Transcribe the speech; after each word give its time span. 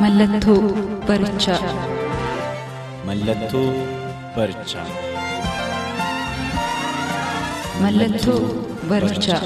Mallattoo 0.00 0.62
barichaa. 1.08 1.60
Mallattoo 3.06 3.66
barichaa. 4.36 4.86
Mallattoo 7.82 8.40
barichaa. 8.90 9.42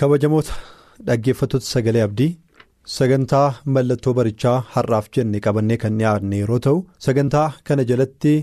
kabajamoota 0.00 0.54
dhaggeeffattoota 1.08 1.66
sagalee 1.74 2.02
abdii 2.08 2.30
sagantaa 2.96 3.46
mallattoo 3.76 4.14
barichaa 4.18 4.56
har'aaf 4.74 5.06
jenne 5.16 5.40
qabannee 5.46 5.78
kan 5.84 5.98
dhiyaanne 6.00 6.36
yeroo 6.42 6.58
ta'u 6.66 6.78
sagantaa 7.06 7.46
kana 7.70 7.84
jalatti 7.90 8.34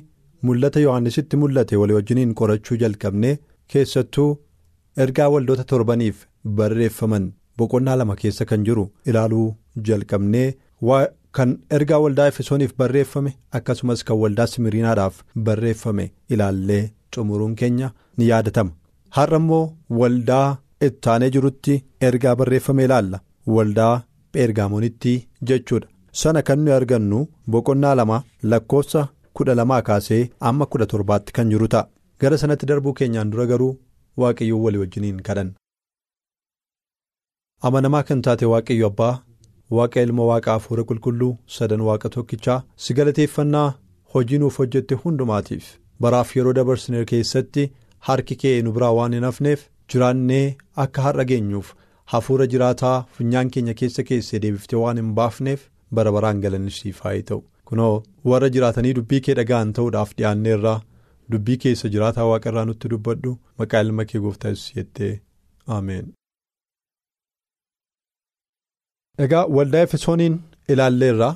mul'ata 0.47 0.79
yohannisitti 0.85 1.37
mul'ate 1.41 1.75
walii 1.81 1.97
wajjiniin 1.99 2.33
qorachuu 2.39 2.77
jalqabne 2.83 3.31
keessattuu 3.73 4.29
ergaa 5.05 5.29
waldoota 5.33 5.63
torbaniif 5.71 6.17
barreeffaman 6.59 7.25
boqonnaa 7.57 7.95
lama 8.01 8.15
keessa 8.21 8.45
kan 8.51 8.65
jiru 8.67 8.85
ilaaluu 9.11 9.47
jalqabnee 9.89 10.47
kan 11.37 11.51
ergaa 11.77 11.99
waldaa 12.03 12.27
efesooniif 12.31 12.73
barreeffame 12.81 13.31
akkasumas 13.57 14.01
kan 14.07 14.17
waldaa 14.23 14.47
simiriinaadhaaf 14.53 15.15
barreeffame 15.47 16.05
ilaallee 16.33 16.83
xumuruun 17.13 17.55
keenya 17.61 17.87
ni 18.17 18.27
yaadatama. 18.31 18.71
Har'a 19.15 19.37
immoo 19.41 19.63
waldaa 20.01 20.47
ittaanee 20.87 21.29
jirutti 21.35 21.75
ergaa 22.07 22.35
barreeffame 22.41 22.83
ilaalla. 22.87 23.19
Waldaa 23.55 23.95
pheergaamonitti 24.33 25.13
jechuudha. 25.49 25.87
Sana 26.21 26.41
kan 26.47 26.59
nuyi 26.63 26.75
argannu 26.79 27.19
boqonnaa 27.51 27.95
lama 27.99 28.17
lakkoofsa 28.51 29.01
kudha 29.39 29.55
lamaa 29.59 29.81
kaasee 29.89 30.21
amma 30.51 30.65
kudha 30.75 30.85
torbaatti 30.93 31.33
kan 31.39 31.49
jiru 31.55 31.67
ta'a 31.75 31.87
gara 32.25 32.37
sanatti 32.43 32.65
darbuu 32.71 32.93
keenyaan 33.01 33.31
dura 33.35 33.45
garuu 33.51 33.73
waaqayyoo 34.23 34.61
walii 34.65 34.79
wajjiniin 34.85 35.21
kadhanna. 35.29 35.53
amanamaa 37.67 38.03
kan 38.09 38.21
taate 38.27 38.45
waaqayyo 38.53 38.87
abbaa 38.91 39.13
waaqa 39.77 40.01
ilma 40.07 40.25
waaqa 40.31 40.51
hafuura 40.57 40.83
qulqulluu 40.89 41.31
sadan 41.57 41.81
waaqa 41.89 42.09
tokkichaa 42.15 42.59
si 42.85 42.93
galateeffannaa 42.97 43.67
hojii 44.15 44.37
nuuf 44.43 44.57
hojjette 44.63 44.95
hundumaatiif 45.03 45.69
baraaf 46.05 46.35
yeroo 46.37 46.53
dabarsine 46.59 47.05
keessatti 47.11 47.63
harki 48.09 48.35
kee 48.43 48.55
nu 48.67 48.71
biraa 48.77 48.91
waan 48.99 49.13
hin 49.17 49.23
hafneef 49.29 49.63
jiraannee 49.93 50.43
akka 50.85 51.01
har'a 51.07 51.25
geenyuuf 51.31 51.71
hafuura 52.15 52.47
jiraataa 52.53 52.97
funyaan 53.17 53.49
keenya 53.55 53.73
keessa 53.81 54.03
keessee 54.09 54.39
deebiftee 54.45 54.79
waan 54.83 54.97
hin 55.03 55.13
baafneef 55.21 55.65
bara 55.99 56.11
baraan 56.17 56.41
galanni 56.45 56.71
siif 56.79 56.99
haa 57.07 57.15
ta'u 57.31 57.41
kunoo 57.73 57.93
warra 58.31 58.49
jiraatanii 58.55 58.93
dubbii 59.01 59.21
kee 59.27 59.35
dhaga'an 59.41 59.73
ta'uudhaaf 59.77 60.15
dhiyaanneerraa 60.17 60.79
dubbii 61.35 61.57
keessa 61.67 61.89
jiraataa 61.93 62.25
waaqa 62.31 62.49
irraa 62.53 62.65
nutti 62.71 62.89
dubbadhu 62.95 63.37
maqaa 63.61 63.81
ilma 63.87 64.05
kee 64.11 64.19
gooftaas 64.25 64.65
jettee 64.79 65.13
ameen. 65.77 66.11
Egaa 69.25 69.45
waldaa 69.57 69.81
Efesooniin 69.87 70.35
ilaalleerraa 70.73 71.33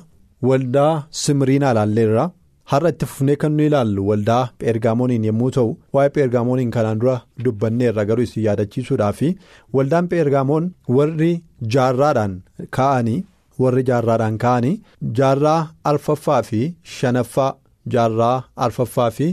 waldaa 0.48 0.92
Simiriinaa 1.22 1.70
ilaalleerraa 1.74 2.26
har'a 2.72 2.90
itti 2.94 3.06
fufnee 3.10 3.36
kan 3.42 3.52
nu 3.58 3.62
ilaallu 3.68 4.06
waldaa 4.10 4.40
Pheergaamoniin 4.62 5.24
yommuu 5.28 5.50
ta'u 5.56 5.70
waa'ee 5.98 6.10
Pheergaamoniin 6.16 6.70
kanaan 6.76 7.00
dura 7.04 7.16
dubbanneerra 7.44 8.04
garuu 8.10 8.26
isin 8.28 8.44
yaadachiisuudhaa 8.46 9.12
fi 9.20 9.28
waldaan 9.78 10.08
Pheergaamoon 10.14 10.66
warri 10.96 11.30
jaarraadhaan 11.76 12.34
ka'anii 12.78 13.18
warri 13.62 13.82
jaarraadhaan 13.90 14.38
ka'anii 14.44 14.74
jaarraa 15.20 15.60
arfaffaa 15.92 16.42
fi 16.50 16.60
shanaffaa 16.96 17.50
jaarraa 17.94 18.36
arfaffaa 18.66 19.10
fi 19.18 19.28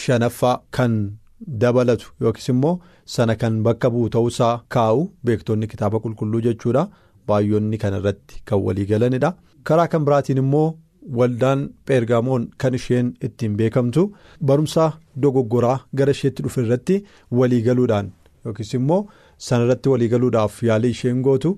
shanaffaa 0.00 0.56
kan 0.78 0.96
dabalatu 1.62 2.12
yookiis 2.24 2.48
immoo 2.54 2.74
sana 3.14 3.34
kan 3.42 3.54
bakka 3.66 3.90
bu'u 3.94 4.08
ta'uusaa 4.16 4.54
kaa'u 4.74 5.06
beektonni 5.24 5.66
kitaaba 5.72 5.98
qulqulluu 6.04 6.40
jechuudha. 6.48 6.84
baay'oonni 7.28 7.78
kana 7.82 7.98
irratti 8.00 8.40
kan 8.48 8.58
walii 8.66 8.86
galanidha 8.90 9.28
karaa 9.68 9.86
kan 9.92 10.04
biraatiin 10.06 10.38
immoo 10.42 10.68
waldaan 11.18 11.60
pheergaamoon 11.86 12.42
kan 12.60 12.74
isheen 12.78 13.06
ittiin 13.26 13.52
beekamtu 13.58 14.02
barumsa 14.48 14.86
dogoggoraa 15.22 15.76
gara 15.98 16.12
isheetti 16.16 16.42
dhufe 16.46 16.60
irratti 16.64 16.96
walii 17.38 17.60
galuudhaan 17.66 18.08
yookiis 18.44 18.72
immoo 18.78 19.00
sana 19.46 19.64
irratti 19.66 19.88
walii 19.92 20.08
galuudhaaf 20.14 20.56
yaalii 20.68 20.90
isheen 20.96 21.22
gootu 21.26 21.52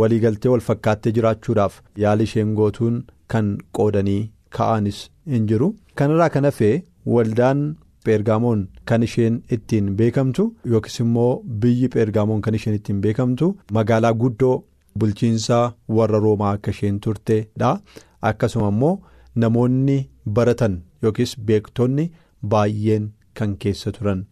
waliigaltee 0.00 0.50
wal 0.52 0.60
fakkaattee 0.68 1.12
jiraachuudhaaf 1.16 1.80
yaalii 2.04 2.24
isheen 2.30 2.54
gootuun 2.60 3.02
kan 3.34 3.50
qoodanii 3.78 4.22
ka'anis 4.58 5.00
hin 5.34 5.46
jiru. 5.50 5.68
Kanarraa 5.98 6.28
kan 6.36 6.44
hafee 6.50 6.74
waldaan 7.14 7.66
pheergaamoon 8.04 8.62
kan 8.88 9.02
isheen 9.08 9.42
ittiin 9.56 9.92
beekamtu 10.00 10.44
yookiis 10.72 11.00
immoo 11.04 11.32
biyyi 11.64 11.88
pheergaamoon 11.94 12.40
kan 12.46 12.54
isheen 12.60 12.76
ittiin 12.80 13.00
beekamtu 13.06 13.52
magaalaa 13.78 14.12
guddoo. 14.24 14.56
bulchiinsaa 15.00 15.64
warra 15.96 16.18
roomaa 16.24 16.50
akka 16.56 16.70
isheen 16.74 16.98
turteedha. 17.06 17.70
Akkasuma 18.28 18.68
immoo 18.74 18.92
namoonni 19.42 19.96
baratan 20.36 20.76
yookiis 21.02 21.34
beektonni 21.48 22.04
baay'een 22.52 23.08
kan 23.40 23.56
keessa 23.64 23.92
turan 23.96 24.22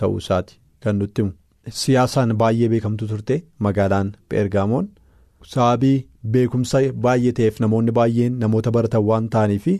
ta'uu 0.00 0.16
isaati. 0.22 0.58
Kan 0.82 0.98
nutti 1.02 1.22
himu. 1.22 1.32
Siyaasaan 1.82 2.34
baay'ee 2.40 2.68
beekamtu 2.72 3.06
turte 3.12 3.36
magaalaan 3.66 4.10
pheergaamoon 4.30 4.88
sababii 5.54 6.06
beekumsa 6.36 6.80
baay'ee 7.06 7.32
ta'eef 7.40 7.60
namoonni 7.64 7.92
baay'een 7.98 8.38
namoota 8.44 8.70
baratan 8.78 9.04
waan 9.10 9.28
ta'anii 9.34 9.58
fi 9.66 9.74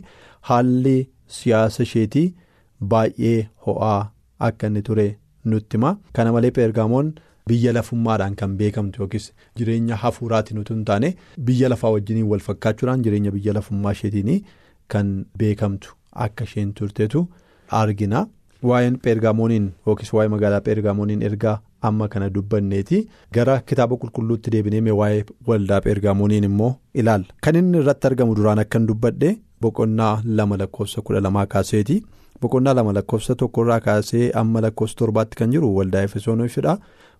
haalli 0.51 0.97
siyaasa 1.39 1.83
isheetii 1.87 2.27
baay'ee 2.93 3.39
ho'aa 3.67 3.99
akka 4.49 4.67
inni 4.71 4.81
ture 4.91 5.07
nutti 5.53 5.77
hima 5.77 5.97
kana 6.13 6.31
malee 6.37 6.51
pheergaamoon. 6.59 7.11
biyya 7.49 7.71
lafummaadhaan 7.75 8.33
kan 8.39 8.51
beekamtu 8.57 9.01
yookiis 9.01 9.23
jireenya 9.59 9.95
hafuuraatiin 10.01 10.57
utuu 10.63 10.75
hin 10.75 10.83
taane 10.89 11.07
biyya 11.45 11.69
lafaa 11.73 11.89
wajjiniin 11.93 12.27
wal 12.31 12.39
fakkaachuudhaan 12.47 13.01
jireenya 13.07 13.31
biyya 13.37 13.53
lafummaa 13.57 13.91
isheetiin 13.95 14.29
kan 14.93 15.07
beekamtu 15.43 15.95
akka 16.25 16.43
isheen 16.49 16.73
turteetu 16.79 17.23
argina 17.79 18.21
waa'een 18.71 18.99
pheergaamooniin 19.07 19.65
yookiis 19.87 20.13
waa'ee 20.17 20.29
magaalaa 20.35 20.61
pheergaamooniin 20.67 21.21
ergaa 21.31 21.55
amma 21.87 22.07
kana 22.13 22.29
dubbanneeti 22.35 22.99
gara 23.35 23.55
kitaaba 23.71 23.95
qulqulluutti 24.01 24.51
deebinee 24.53 24.91
waa'ee 25.01 25.23
waldaa 25.47 25.81
pheergaamooniin 25.85 26.43
immoo 26.49 26.71
ilaalla 26.93 27.27
kan 27.47 27.55
inni 27.61 27.77
irratti 27.81 28.07
argamu 28.11 28.35
duraan 28.39 28.59
akkan 28.63 28.87
dubbadhe 28.87 29.29
boqonnaa 29.61 30.13
lama 30.37 30.57
lakkoofsa 30.61 31.01
kudha 31.01 31.19
lamaa 31.25 31.45
kaaseeti. 31.53 32.03
Boqonnaa 32.41 32.73
lama 32.77 32.93
lakkoofsa 32.97 33.35
tokkorraa 33.35 33.79
kaasee 33.87 34.31
amma 34.41 34.61
lakkoofsa 34.65 34.95
torbaatti 35.01 35.35
kan 35.39 35.51
jiru 35.53 35.75
waldaa 35.77 36.01
efesooniifidha. 36.07 36.77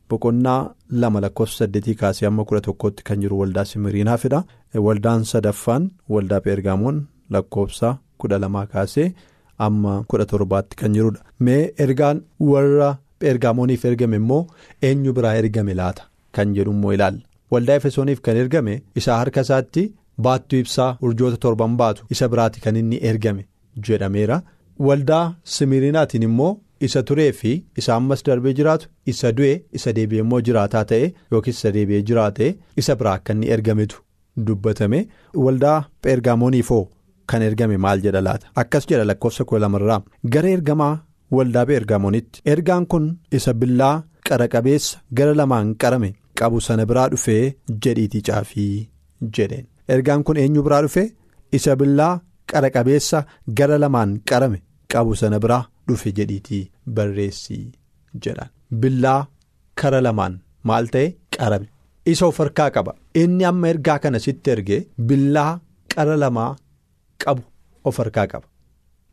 boqonnaa 0.09 0.61
lama 1.01 1.19
lakkoofsa 1.23 1.57
saddeetii 1.61 1.95
kaasee 2.01 2.27
amma 2.29 2.43
kudha 2.49 2.61
tokkotti 2.67 3.03
kan 3.07 3.19
jiru 3.23 3.39
waldaa 3.41 3.65
simiriinaafidha 3.71 4.39
waldaan 4.85 5.25
sadaffaan 5.31 5.83
waldaa 6.13 6.39
pheergaamoon 6.45 6.97
lakkoofsa 7.35 7.91
kudha 8.23 8.39
lamaa 8.43 8.65
kaasee 8.71 9.05
amma 9.67 9.93
kudha 10.13 10.25
torbaatti 10.31 10.75
kan 10.81 10.93
jirudha 10.97 11.21
mee 11.47 11.61
ergaan 11.85 12.21
warra 12.51 12.89
pheergaamooniif 13.23 13.85
ergame 13.91 14.15
immoo 14.21 14.41
eenyu 14.89 15.13
biraa 15.17 15.33
ergame 15.41 15.73
laata? 15.81 16.03
Kan 16.35 16.53
jedhu 16.59 16.71
immoo 16.77 16.93
ilaalla 16.97 17.21
waldaa 17.55 17.75
efesooniif 17.81 18.21
kan 18.29 18.37
ergame 18.45 18.73
isaa 19.01 19.17
harka 19.23 19.41
isaatti 19.47 19.83
baattuu 20.27 20.59
ibsaa 20.63 20.89
urjoota 21.09 21.37
torban 21.45 21.77
baatu 21.83 22.05
isa 22.15 22.27
biraati 22.33 22.61
kan 22.65 22.75
inni 22.81 22.99
ergame 23.11 23.45
jedhameera. 23.89 24.41
Waldaa 24.87 25.25
simiriinaatiin 25.57 26.23
immoo. 26.31 26.57
isa 26.87 27.01
turee 27.07 27.31
fi 27.37 27.49
isa 27.79 27.95
ammas 27.99 28.21
darbee 28.27 28.51
jiraatu 28.57 28.87
isa 29.13 29.29
du'e 29.37 29.49
isa 29.77 29.91
deebi'ee 29.95 30.21
immoo 30.25 30.37
jiraataa 30.49 30.83
ta'e 30.91 31.09
yookiis 31.33 31.57
isa 31.59 31.71
deebi'ee 31.77 32.03
jiraate 32.09 32.45
isa 32.83 32.95
biraa 33.01 33.15
akka 33.19 33.33
inni 33.35 33.49
ergametu 33.55 33.97
dubbatame. 34.47 35.01
Waldaa 35.45 35.75
pheergaamooniifoo 36.03 36.79
kan 37.33 37.41
ergame 37.49 37.77
maal 37.85 37.99
jedha 38.05 38.21
laata? 38.27 38.47
Akkas 38.61 38.87
jedha 38.91 39.03
lakkoofsa 39.09 39.43
kudha 39.49 39.59
lamarraa 39.65 39.99
gara 40.35 40.49
ergamaa 40.57 40.93
waldaa 41.37 41.65
pheergaamoonitti 41.69 42.41
ergaan 42.53 42.85
kun 42.91 43.05
isa 43.37 43.53
billaa 43.61 43.95
qara-qabeessa 44.29 44.99
gara 45.17 45.33
lamaan 45.39 45.67
qarame 45.81 46.09
qabu 46.39 46.57
sana 46.67 46.85
biraa 46.89 47.07
dhufee 47.13 47.43
jedhiitii 47.83 48.21
caafii 48.27 48.89
jedheen. 49.37 49.65
Ergaan 49.93 50.23
kun 50.25 50.37
eenyu 50.43 50.63
biraa 50.67 50.81
dhufe? 50.85 51.03
Isa 51.57 51.75
billaa 51.79 52.13
qara 52.51 52.69
qabeessa 52.75 53.19
gara 53.57 53.77
lamaan 53.83 54.11
qarame 54.29 54.59
qabu 54.93 55.15
sana 55.21 55.39
biraa 55.43 55.63
dhufe 55.87 56.09
jedhiitii 56.17 56.63
barreessii 56.95 57.65
jedhan. 58.23 58.49
Billaa 58.81 59.21
kara 59.79 59.99
lamaan 60.05 60.33
maal 60.63 60.85
ta'e? 60.93 61.07
Qarame. 61.35 61.67
Isa 62.11 62.25
of 62.27 62.37
harkaa 62.41 62.69
qaba. 62.75 62.91
Inni 63.21 63.43
amma 63.49 63.67
ergaa 63.73 63.97
kana 64.03 64.19
sitti 64.25 64.51
ergee 64.55 64.81
billaa 65.09 65.51
qara 65.93 66.15
lamaa 66.23 66.51
qabu 67.23 67.43
of 67.87 67.97
harkaa 68.01 68.27
qaba. 68.31 68.47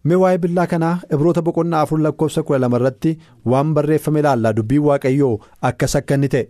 Mee 0.09 0.19
waa'ee 0.23 0.39
billaa 0.45 0.67
kanaa 0.73 0.95
ibroota 1.15 1.43
boqonnaa 1.47 1.81
afur 1.87 1.99
lakkoofsa 2.07 2.43
kudha 2.49 2.59
lama 2.65 2.79
irratti 2.81 3.11
waan 3.53 3.69
barreeffame 3.77 4.21
ilaallaa 4.23 4.53
dubbiin 4.59 4.85
waaqayyoo 4.89 5.35
akkas 5.69 5.95
akka 6.01 6.15
inni 6.19 6.29
ta'e. 6.35 6.45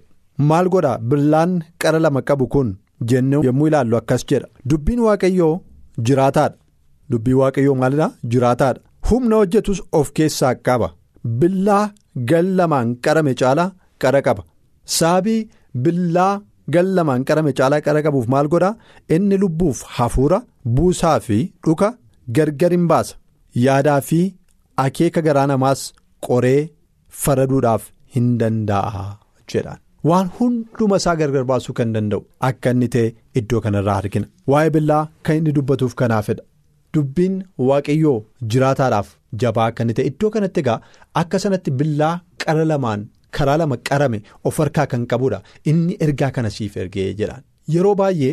Maal 0.49 0.67
godha 0.75 0.93
billaan 1.11 1.53
qara 1.83 1.99
lama 2.05 2.23
qabu 2.31 2.47
kun 2.55 2.69
jennee 3.11 3.41
yommuu 3.47 3.69
ilaallu 3.71 3.97
akkas 4.01 4.23
jedha. 4.31 4.49
Dubbiin 4.71 5.01
waaqayyoo 5.07 5.53
jiraataadha. 6.07 6.57
Dubbiin 7.11 7.39
waaqayyoo 7.43 7.75
maalidha 7.83 8.09
jiraataadha. 8.33 8.81
Humna 9.11 9.37
hojjetus 9.41 9.81
of 10.01 10.13
keessaa 10.17 10.55
qaba. 10.67 10.89
Billaa 11.41 11.85
gal 12.31 12.47
lamaan 12.59 12.89
qarame 13.05 13.33
caalaa 13.41 13.69
qara 14.03 14.21
qaba. 14.27 14.43
Saabii 14.99 15.41
billaa 15.85 16.33
gal 16.75 16.89
lamaan 16.97 17.25
qarame 17.29 17.53
caalaa 17.59 17.81
qara 17.87 18.01
qabuuf 18.07 18.27
maal 18.35 18.49
godha 18.55 18.71
inni 19.17 19.37
lubbuuf 19.45 19.79
hafuura 19.97 20.39
buusaa 20.77 21.21
fi 21.27 21.39
dhuka 21.67 21.89
gargar 22.37 22.73
hin 22.77 22.87
baasa. 22.93 23.15
Yaadaa 23.65 24.01
fi 24.09 24.21
akeeka 24.85 25.21
garaa 25.27 25.47
namaas 25.53 25.83
qoree 26.29 26.61
faraduudhaaf 27.23 27.83
hin 28.17 28.29
danda'a 28.41 29.05
jedhaan. 29.53 29.79
Waan 30.11 30.29
hunduma 30.39 30.97
isaa 31.03 31.15
gargar 31.21 31.45
baasuu 31.51 31.75
kan 31.79 31.93
danda'u 31.97 32.21
akka 32.49 32.71
inni 32.75 32.89
ta'e 32.95 33.07
iddoo 33.41 33.61
kanarraa 33.65 33.97
argina. 34.03 34.27
Waa'ee 34.53 34.71
billaa 34.77 35.03
kan 35.29 35.37
inni 35.41 35.53
dubbatuuf 35.59 35.95
kanaafidha 36.03 36.43
dubbiin 36.95 37.35
waaqayyoo 37.69 38.19
jiraataadhaaf 38.55 39.09
jabaa 39.45 39.67
akka 39.73 39.83
inni 39.87 39.95
ta'e 40.01 40.07
iddoo 40.11 40.31
kanatti 40.37 40.61
egaa 40.65 40.79
akka 41.23 41.39
sanatti 41.45 41.71
billaa 41.81 42.13
qara 42.45 42.65
lamaan 42.73 43.01
karaa 43.39 43.57
lama 43.63 43.77
qarame 43.91 44.19
of 44.51 44.59
harkaa 44.65 44.87
kan 44.93 45.07
qabudha 45.13 45.39
inni 45.73 45.95
ergaa 46.09 46.31
kana 46.37 46.51
siif 46.59 46.77
ergee 46.85 47.09
jedhaan. 47.21 47.43
Yeroo 47.75 47.95
baay'ee 48.03 48.33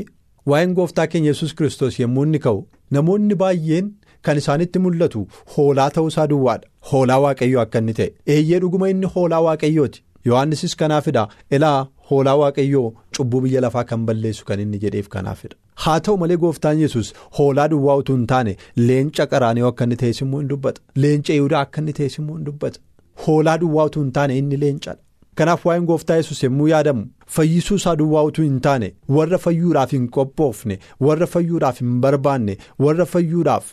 waa'een 0.51 0.73
gooftaa 0.79 1.07
keenya 1.11 1.31
yesus 1.33 1.53
kiristoos 1.57 1.99
yommuu 2.03 2.23
inni 2.29 2.39
ka'u 2.45 2.59
namoonni 2.97 3.35
baay'een. 3.43 3.87
Kan 4.25 4.37
isaanitti 4.41 4.79
mul'atu 4.85 5.21
hoolaa 5.57 5.89
ta'uusaa 5.97 6.27
duwwaadha. 6.31 6.67
Hoolaa 6.91 7.19
waaqayyoo 7.25 7.61
akka 7.65 7.79
inni 7.83 7.93
ta'e. 7.99 8.09
Eeyyee 8.35 8.59
dhuguma 8.65 8.89
inni 8.93 9.05
hoolaa 9.15 9.41
waaqayyooti. 9.47 10.03
Yohaannisis 10.29 10.75
kanaafidha. 10.81 11.27
Ilaa 11.57 11.87
hoolaa 12.11 12.35
waaqayyoo 12.41 12.93
cubbuu 13.17 13.41
biyya 13.45 13.61
lafaa 13.65 13.83
kan 13.89 14.05
balleessu 14.09 14.45
kan 14.51 14.59
inni 14.65 14.79
jedheef 14.83 15.07
kanaafidha. 15.15 15.55
Haa 15.85 15.99
ta'u 16.07 16.17
malee 16.21 16.37
gooftaan 16.45 16.79
yesus 16.85 17.13
hoolaa 17.39 17.67
duwwaa 17.75 17.95
utuu 18.03 18.15
hin 18.15 18.27
taane 18.33 18.55
leenca 18.87 19.25
qaraanii 19.35 19.65
akka 19.71 19.83
inni 19.89 19.95
ta'es 20.05 20.21
immoo 20.27 20.39
hin 20.43 20.47
dubbata. 20.53 20.81
Leenca 20.95 21.33
yihudaa 21.33 21.61
akka 21.67 21.81
inni 21.81 21.93
ta'es 21.99 22.17
immoo 22.23 22.35
hin 22.39 22.45
dubbata. 22.51 22.79
Hoolaa 23.27 23.57
duwwaa 23.65 23.85
utuu 23.91 24.03
hin 24.03 24.11
taane 24.21 24.37
inni 24.37 24.57
leencadha. 24.65 24.99
Kanaaf 25.35 25.65
waa'een 25.65 25.85
gooftaa 25.91 26.15
yesus 26.23 26.43
yommuu 26.43 26.67
yaadamu 26.73 27.05
fayyisuu 27.35 27.75
isaa 27.83 27.95
duwwaa 28.01 28.23
utuu 28.31 28.43
hin 28.49 28.59
taane 28.65 28.93
warra 29.19 29.37
fayyuudhaaf 29.45 29.91
hin 29.99 30.07
qophoofne 30.17 30.79
warra 31.07 31.27
fayyuudhaaf 31.37 31.79
hin 31.83 31.95
barbaanne 32.01 32.57
warra 32.87 33.05
fayyuudhaaf. 33.15 33.65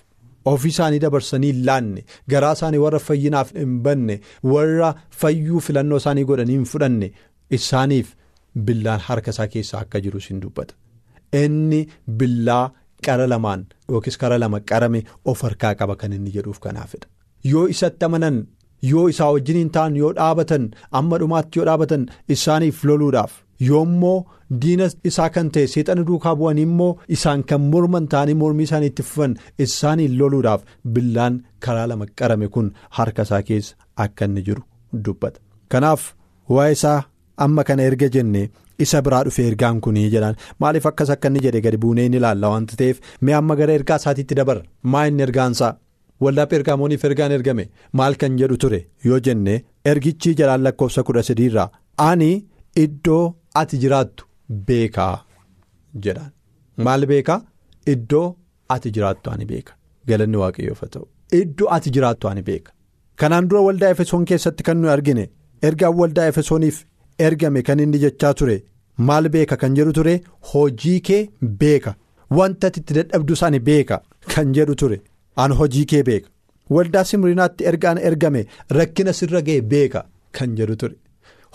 Ofii 0.53 0.69
isaanii 0.75 0.99
dabarsanii 1.05 1.53
hin 1.53 1.65
laanne 1.69 2.05
garaa 2.35 2.53
isaanii 2.59 2.79
warra 2.85 2.99
fayyinaaf 3.09 3.53
hin 3.61 3.75
banne 3.87 4.21
warra 4.53 4.91
fayyuu 5.23 5.61
filannoo 5.69 5.99
isaanii 6.03 6.25
godhanii 6.31 6.57
hin 6.59 6.65
fudhanne 6.75 7.09
isaaniif 7.59 8.15
billaan 8.69 9.01
harka 9.09 9.31
isaa 9.37 9.47
keessaa 9.57 9.81
akka 9.87 10.01
jirus 10.07 10.29
hin 10.31 10.41
dubbata. 10.45 10.75
Inni 11.43 11.81
billaa 12.23 12.63
qara 13.07 13.27
lamaan 13.33 13.67
yookiis 13.91 14.17
kara 14.23 14.39
lama 14.45 14.61
qarame 14.71 15.05
of 15.33 15.43
harkaa 15.49 15.75
qaba 15.83 15.97
kan 16.01 16.13
inni 16.17 16.31
jedhuuf 16.39 16.59
kanaafidha. 16.65 17.07
Yoo 17.53 17.67
isatti 17.75 18.05
amanan 18.09 18.41
yoo 18.93 19.05
isaa 19.13 19.31
wajjin 19.37 19.57
hin 19.63 19.71
ta'an 19.77 19.97
yoo 20.01 20.13
dhaabatan 20.19 20.65
amma 21.03 21.19
dhumaatti 21.23 21.59
yoo 21.59 21.67
dhaabatan 21.71 22.03
isaaniif 22.37 22.85
loluudhaaf. 22.91 23.33
Yoommoo 23.69 24.19
diina 24.63 24.87
isaa 25.11 25.29
kan 25.35 25.51
ta'e 25.57 25.67
seexana 25.75 26.05
duukaa 26.11 26.35
bu'anii 26.41 26.65
immoo 26.69 26.91
isaan 27.17 27.43
kan 27.51 27.61
morman 27.73 28.07
ta'anii 28.15 28.35
mormii 28.43 28.67
isaanii 28.69 28.91
itti 28.93 29.03
fufan 29.09 29.35
isaaniin 29.67 30.17
loluudhaaf 30.21 30.63
billaan 30.95 31.37
karaa 31.67 31.87
lama 31.91 32.07
qarame 32.23 32.49
kun 32.55 32.73
harka 32.99 33.23
isaa 33.29 33.43
keessa 33.51 33.75
akka 34.05 34.25
inni 34.31 34.43
jiru 34.49 34.63
dubbata. 35.05 35.41
Kanaaf 35.73 36.03
waa'ee 36.57 36.73
isaa 36.79 36.99
amma 37.47 37.65
kana 37.69 37.83
erga 37.91 38.09
jenne 38.17 38.43
isa 38.85 39.03
biraa 39.07 39.23
dhufe 39.27 39.43
ergaan 39.51 39.81
kunii 39.87 40.09
jedhaan 40.15 40.37
maaliif 40.65 40.87
akkas 40.91 41.11
akka 41.15 41.29
inni 41.31 41.41
jedhe 41.47 41.61
gadi 41.67 41.77
buunee 41.85 42.07
inni 42.09 42.19
ilaalla 42.23 42.49
waanta 42.55 42.77
ta'eef 42.81 43.01
mee 43.29 43.35
amma 43.41 43.57
gara 43.61 43.73
ergaa 43.81 43.99
isaatiitti 44.03 44.35
dabarra 44.41 44.65
maa 44.95 45.05
inni 45.11 45.23
ergaansaa 45.29 45.73
waldaaf 46.25 46.53
ergaamooniif 46.59 47.05
ergaan 47.09 47.33
ergame? 47.39 47.65
Maal 47.99 48.15
kan 48.21 48.39
jedhu 48.41 48.57
ture? 48.63 48.81
Yoo 49.05 49.21
jenne 49.27 49.55
ergichi 49.93 50.35
jalaan 50.41 50.63
lakkoofsa 50.67 51.03
kudha 51.11 51.23
sadiirraa. 51.29 51.69
Ani 52.09 52.33
iddoo. 52.85 53.23
Ati 53.61 53.79
jiraattu 53.83 54.25
beekaa 54.69 55.15
jedhaan. 56.05 56.33
Maal 56.85 57.07
beekaa? 57.13 57.41
Iddoo 57.93 58.27
ati 58.75 58.91
jiraattu 58.97 59.31
ani 59.35 59.45
beeka 59.53 59.73
galanni 60.09 60.37
waaqayyoof 60.43 60.83
ta'u. 60.95 61.07
Iddoo 61.41 61.69
ati 61.77 61.91
jiraattu 61.97 62.29
ani 62.33 62.43
beeka 62.49 62.73
kanaan 63.21 63.49
dura 63.51 63.61
waldaa 63.69 63.91
efesoon 63.95 64.25
keessatti 64.31 64.63
kan 64.67 64.77
nuyi 64.83 64.93
argine 64.97 65.25
ergaan 65.69 65.95
waldaa 66.01 66.27
efesooniif 66.33 66.77
ergame 67.27 67.63
kan 67.69 67.81
inni 67.85 67.99
jechaa 68.05 68.33
ture 68.41 68.57
maal 69.09 69.29
beeka 69.35 69.57
kan 69.63 69.75
jedhu 69.79 69.93
ture? 69.99 70.15
Hojii 70.53 71.01
kee 71.09 71.23
beeka 71.63 71.95
wanta 72.39 72.67
itti 72.81 72.95
dadhabdus 72.99 73.43
ani 73.49 73.61
beeka 73.69 74.01
kan 74.35 74.53
jedhu 74.57 74.75
ture. 74.81 75.01
An 75.37 75.53
hojii 75.59 75.85
kee 75.91 76.03
beeka 76.09 76.29
waldaa 76.77 77.05
simriinaatti 77.11 77.65
ergaan 77.71 77.99
ergame 78.09 78.43
rakkina 78.79 79.13
sirra 79.19 79.41
ga'e 79.47 79.61
beeka 79.73 80.05
kan 80.39 80.57
jedhu 80.59 80.77
ture. 80.83 80.97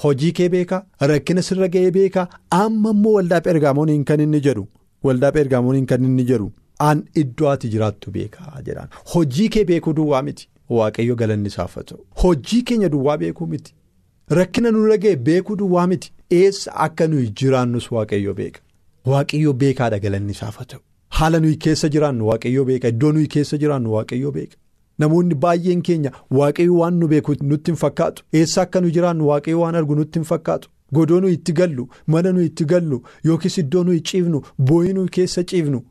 Hojii 0.04 0.32
kee 0.38 0.50
beekaa? 0.50 0.82
Rakkina 1.12 1.42
sirra 1.42 1.68
ga'ee 1.68 1.92
beekaa? 1.98 2.28
Amma 2.50 2.90
immoo 2.96 3.14
waldaa 3.18 3.42
ergaamooniin 3.54 4.04
kan 4.10 4.20
inni 4.26 4.42
jedhu. 4.48 4.68
Waldaa 5.04 5.32
ergaamooniin 5.44 5.86
kan 5.92 6.04
inni 6.10 6.24
jedhu. 6.32 6.52
Aan 6.88 7.04
iddoo 7.22 7.50
ati 7.52 7.70
jiraattu 7.76 8.12
beekaa 8.12 8.62
jedhaan. 8.66 8.90
Hojii 9.14 9.50
kee 9.50 9.64
beekuu 9.72 9.94
duwwaa 10.00 10.22
miti. 10.30 10.50
Waaqayyo 10.70 11.16
galanni 11.16 11.48
isaaf 11.54 11.76
ta'u. 11.86 12.00
Hojii 12.24 12.62
keenya 12.64 12.90
duwwaa 12.90 13.18
beekuu 13.18 13.48
miti. 13.48 13.74
Rakkina 14.40 14.72
nurra 14.72 14.98
ga'e 14.98 15.16
beekuu 15.30 15.56
duwwaa 15.62 15.88
miti. 15.88 16.12
Eessa 16.32 16.76
akka 16.88 17.08
nuyi 17.08 17.30
jiraannus 17.42 17.92
waaqayyo 17.92 18.34
beeka? 18.34 18.60
Waaqayyo 19.06 19.54
beekaadha 19.54 20.00
galanni 20.00 20.32
isaaf 20.32 20.58
ta'u. 20.68 20.80
Haala 21.10 21.40
nuyi 21.40 21.56
keessa 21.66 21.90
jiraannu 21.90 22.28
waaqayyo 22.28 22.66
beeka. 22.66 22.88
Iddoo 22.88 23.12
nuyi 23.12 23.28
keessa 23.28 23.58
jiraannu 23.58 23.94
waaqayyo 23.94 24.32
beeka. 24.32 24.58
Namoonni 25.00 25.36
baay'een 25.46 25.82
keenya 25.90 26.12
waaqayyo 26.40 26.78
waan 26.82 27.00
nu 27.00 27.08
beeku 27.14 27.36
nutti 27.52 27.72
hin 27.72 27.80
fakkaatu. 27.84 28.24
Eessa 28.42 28.62
akka 28.62 28.82
nu 28.82 28.94
jiraannu 28.98 29.28
waaqayyo 29.32 29.62
waan 29.64 29.80
argu 29.82 29.96
nutti 30.02 30.20
hin 30.20 30.28
fakkaatu? 30.32 30.70
Godoo 30.94 31.20
nuyi 31.22 31.40
itti 31.40 31.54
gallu 31.60 31.88
mana 32.08 32.32
nuyi 32.32 32.52
itti 32.52 32.66
gallu 32.72 33.02
yookiis 33.30 33.58
iddoo 33.64 33.84
nuyi 33.84 34.02
ciifnu 34.12 34.42
boo'ii 34.70 34.94
nuyi 34.98 35.10
keessa 35.18 35.44
ciifnu 35.52 35.82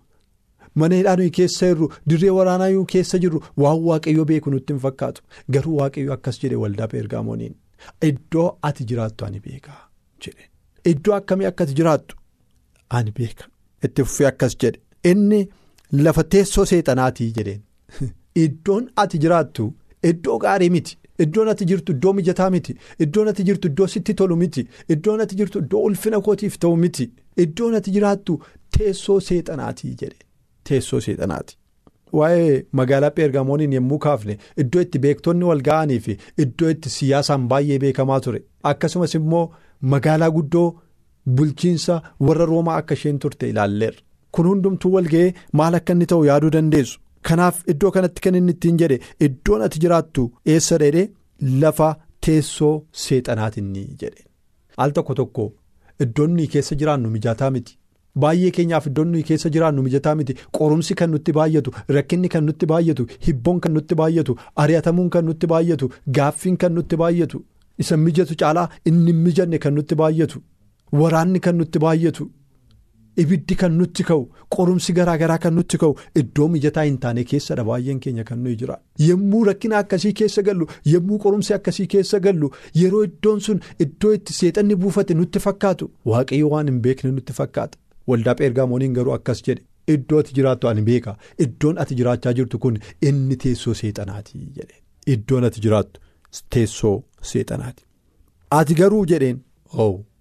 mana 0.83 1.01
hidhaa 1.01 1.17
nuyi 1.21 1.31
keessa 1.39 1.67
jirru 1.73 1.91
dirree 2.11 2.31
waraanaa 2.37 2.71
nuyi 2.77 2.87
keessa 2.95 3.19
jirru 3.25 3.43
waan 3.65 3.83
waaqayyo 3.89 4.25
beeku 4.31 4.55
nutti 4.55 4.73
hin 4.77 4.81
fakkaatu. 4.87 5.23
Garuu 5.51 5.77
waaqayyo 5.81 6.13
akkas 6.19 6.41
jedhe 6.45 6.63
waldaa 6.67 6.89
ergaamooniin 7.03 7.59
iddoo 8.11 8.49
ati 8.71 8.85
jiraattu 8.93 9.27
ani 9.27 9.41
beekaa? 9.49 9.83
jedhe. 10.25 10.51
Iddoo 10.93 11.15
akkamii 11.21 11.47
akka 11.51 11.65
ati 11.65 11.77
jiraattu 11.81 12.17
ani 12.99 13.13
beeka? 13.19 13.49
Itti 13.85 14.05
fufee 14.09 14.27
akkas 14.33 14.57
jedhe. 14.65 14.81
Inni 15.13 15.41
lafa 16.07 16.25
teessoo 16.35 16.65
seexanaatii 16.73 17.33
jedheen. 17.39 17.63
Iddoon 18.43 18.91
ati 18.97 19.19
jiraattu 19.23 19.73
iddoo 20.11 20.39
gaarii 20.39 20.71
miti. 20.71 20.99
Iddoon 21.25 21.49
ati 21.49 21.65
jirtu 21.71 21.93
iddoo 21.93 22.13
mijataa 22.13 22.51
miti. 22.51 22.75
Iddoon 23.05 23.29
ati 23.29 23.45
jirtu 23.45 23.69
iddoo 23.69 23.87
sitti 23.87 24.15
tolu 24.15 24.37
miti. 24.37 24.67
Iddoon 24.89 25.21
ati 25.21 25.37
jirtu 25.41 25.59
iddoo 25.65 25.83
ulfina 25.89 26.21
kootiif 26.21 26.57
ta'u 26.59 26.77
miti. 26.77 27.11
Iddoon 27.45 27.75
ati 27.75 27.91
jiraattu 27.97 28.39
teessoo 28.77 29.21
seexanaatii 29.21 29.95
jedhe. 30.01 30.19
Teessoo 30.65 31.01
seexanaati. 31.01 31.57
Waa'ee 32.19 32.65
magaalaa 32.73 33.11
Peergaamooniin 33.11 33.73
yommuu 33.73 33.99
kaafne 33.99 34.39
iddoo 34.65 34.81
itti 34.87 34.99
beektonni 35.05 35.45
wal 35.45 35.63
ga'anii 35.69 36.01
fi 36.01 36.17
iddoo 36.47 36.69
itti 36.75 36.91
siyaasaan 36.97 37.47
baay'ee 37.53 37.79
beekamaa 37.85 38.21
ture. 38.27 38.43
Akkasumas 38.63 39.15
immoo 39.19 39.45
magaalaa 39.95 40.31
guddoo 40.37 40.69
bulchiinsa 41.37 42.03
warra 42.21 42.45
roomaa 42.51 42.77
akka 42.83 42.95
isheen 42.95 43.19
turte 43.19 43.49
ilaalleerra. 43.49 44.01
Kun 44.33 44.47
hundumtuu 44.51 44.93
wal 44.95 45.09
ga'ee 45.15 45.35
maal 45.53 45.75
akka 45.81 45.93
inni 45.93 46.07
ta'u 46.13 46.25
yaaduu 46.31 46.51
dandeessu. 46.59 47.01
Kanaaf 47.29 47.61
iddoo 47.73 47.91
kanatti 47.97 48.21
kan 48.25 48.35
inni 48.41 48.53
ittiin 48.57 48.79
jedhe 48.83 48.99
iddoon 49.29 49.63
ati 49.67 49.81
jiraattu 49.85 50.25
eessa 50.55 50.79
dheedhee 50.83 51.07
lafa 51.63 51.89
teessoo 52.27 52.75
seexanaatiin 53.05 53.73
jedhe. 54.03 54.23
Al 54.83 54.91
tokko 54.99 55.15
tokko 55.21 55.47
iddoon 56.07 56.31
nuyi 56.37 56.47
keessa 56.57 56.75
jiraannu 56.83 57.11
mijataa 57.17 57.51
miti. 57.57 57.79
Baay'ee 58.23 58.51
keenyaaf 58.57 58.87
iddoon 58.91 59.09
nuyi 59.13 59.23
keessa 59.31 59.49
jiraannu 59.55 59.83
mijataa 59.87 60.15
miti. 60.21 60.35
Qorumsi 60.59 60.95
kan 61.01 61.11
nutti 61.15 61.33
baay'atu 61.39 61.71
rakkinni 61.97 62.29
kan 62.35 62.45
nutti 62.49 62.67
baay'atu 62.73 63.07
hibboon 63.27 63.61
kan 63.65 63.73
nutti 63.79 63.95
baay'atu 64.01 64.37
ari'atamuun 64.65 65.11
kan 65.17 65.25
nutti 65.31 65.47
baay'atu 65.53 65.91
gaaffiin 66.19 66.57
kan 66.65 66.73
nutti 66.79 66.97
baay'atu 67.03 67.41
isa 67.83 67.97
mijatu 68.07 68.35
caalaa 68.41 68.69
inni 68.91 69.13
mijanne 69.25 69.59
kan 69.65 69.75
nutti 69.79 69.95
baay'atu 70.01 70.39
waraanni 71.01 71.41
kan 71.47 71.57
nutti 71.61 71.79
baay'atu 71.85 72.29
ibiddi 73.23 73.55
kan 73.61 73.73
nutti 73.79 74.05
ka'u 74.09 74.23
qorumsi 74.57 74.93
garaa 74.99 75.17
garaa 75.23 75.39
kan 75.45 75.55
nutti 75.59 75.79
ka'u 75.83 75.95
iddoo 76.23 76.49
mijataa 76.55 76.85
hin 76.89 76.97
taane 77.05 77.25
keessadha 77.33 77.65
baay'een 77.69 78.01
keenya 78.07 78.25
kan 78.31 78.39
nuyi 78.45 78.57
jira. 78.63 78.77
Yommuu 79.09 79.45
rakkina 79.49 79.79
akkasii 79.85 80.13
keessa 80.21 80.43
gallu 80.49 80.67
yommuu 80.93 81.19
qorumsi 81.27 81.55
akkasii 81.59 81.87
keessa 81.97 82.21
gallu 82.27 82.51
yeroo 82.81 83.03
iddoon 83.09 83.41
sun 83.49 83.61
iddoo 83.87 84.13
itti 84.19 84.33
seexanni 84.41 84.77
buufate 84.87 85.15
nutti 85.21 85.39
fakkaatu 85.47 85.91
waaqayyo 86.15 86.49
waan 86.55 86.67
hin 86.73 86.81
beekne 86.89 87.11
nutti 87.19 87.33
fakkaata. 87.41 87.79
Waldaa 88.09 88.35
pheergaamooniin 88.41 88.95
garuu 89.01 89.13
akkas 89.19 89.43
jedhe 89.47 89.65
iddoo 89.99 90.19
ati 90.25 90.35
jiraattu 90.41 90.69
ani 90.69 90.83
beeka. 90.89 91.17
Iddoon 91.47 91.79
ati 91.85 91.95
jiraachaa 92.01 92.33
jirtu 92.41 92.59
kun 92.67 92.79
inni 93.11 93.37
teessoo 93.47 93.75
seexanaati 93.83 94.39
jedhe. 94.59 94.77
Iddoon 95.17 95.45
ati 95.51 95.61
jiraattu 95.69 96.01
teessoo 96.57 96.97
seexanaati. 97.33 97.85
Ati 98.51 98.75
garuu 98.83 99.05
jedheen. 99.13 99.41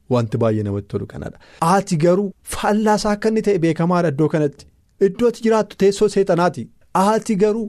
Wanti 0.09 0.37
baay'ee 0.43 0.63
namatti 0.67 0.87
tolu 0.93 1.05
kanadha. 1.11 1.37
Ati 1.75 1.97
garuu 2.03 2.29
faallaasaa 2.55 3.11
akka 3.17 3.29
inni 3.33 3.41
ta'e 3.47 3.57
beekamaadha 3.65 4.09
iddoo 4.13 4.29
kanatti. 4.33 4.65
Iddoo 5.07 5.27
ati 5.31 5.41
jiraattu 5.45 5.77
teessoo 5.83 6.07
seexanaati. 6.15 6.63
Ati 7.05 7.35
garuu 7.43 7.67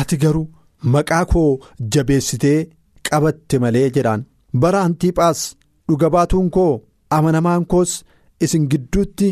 ati 0.00 0.16
garuu 0.24 0.46
maqaa 0.94 1.24
koo 1.32 1.50
jabeessitee 1.96 2.58
qabatte 3.10 3.58
malee 3.64 3.88
jedhaan 3.96 4.24
bara 4.62 4.80
Antiiphaas 4.88 5.40
dhuga 5.88 6.10
baatuun 6.16 6.50
koo 6.56 6.72
amanamaan 7.16 7.64
koos 7.74 7.92
isin 8.46 8.68
gidduutti 8.72 9.28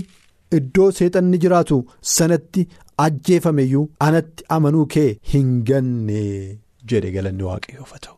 iddoo 0.59 0.90
seexanni 0.99 1.38
jiraatu 1.45 1.78
sanatti 2.16 2.66
ajjeefameyyuu 3.05 3.85
anatti 4.07 4.45
amanuu 4.57 4.87
kee 4.95 5.09
hin 5.33 5.50
ganne 5.71 6.21
jedhe 6.93 7.11
galanni 7.16 7.43
waaqayyoof 7.49 7.93
ta'u. 8.05 8.16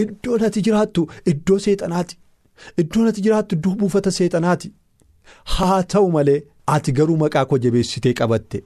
Iddoon 0.00 0.44
ati 0.48 0.62
jiraattu 0.68 1.02
iddoo 1.32 1.58
seexanaati. 1.66 2.16
Iddoon 2.82 3.08
ati 3.12 3.22
jiraattu 3.28 3.56
iddoo 3.56 3.74
buufata 3.80 4.10
seexanaati. 4.18 4.72
Haa 5.54 5.82
ta'u 5.94 6.10
malee 6.18 6.40
ati 6.74 6.92
garuu 6.98 7.16
maqaa 7.22 7.44
koo 7.50 7.58
jabeessitee 7.64 8.12
qabatte. 8.20 8.62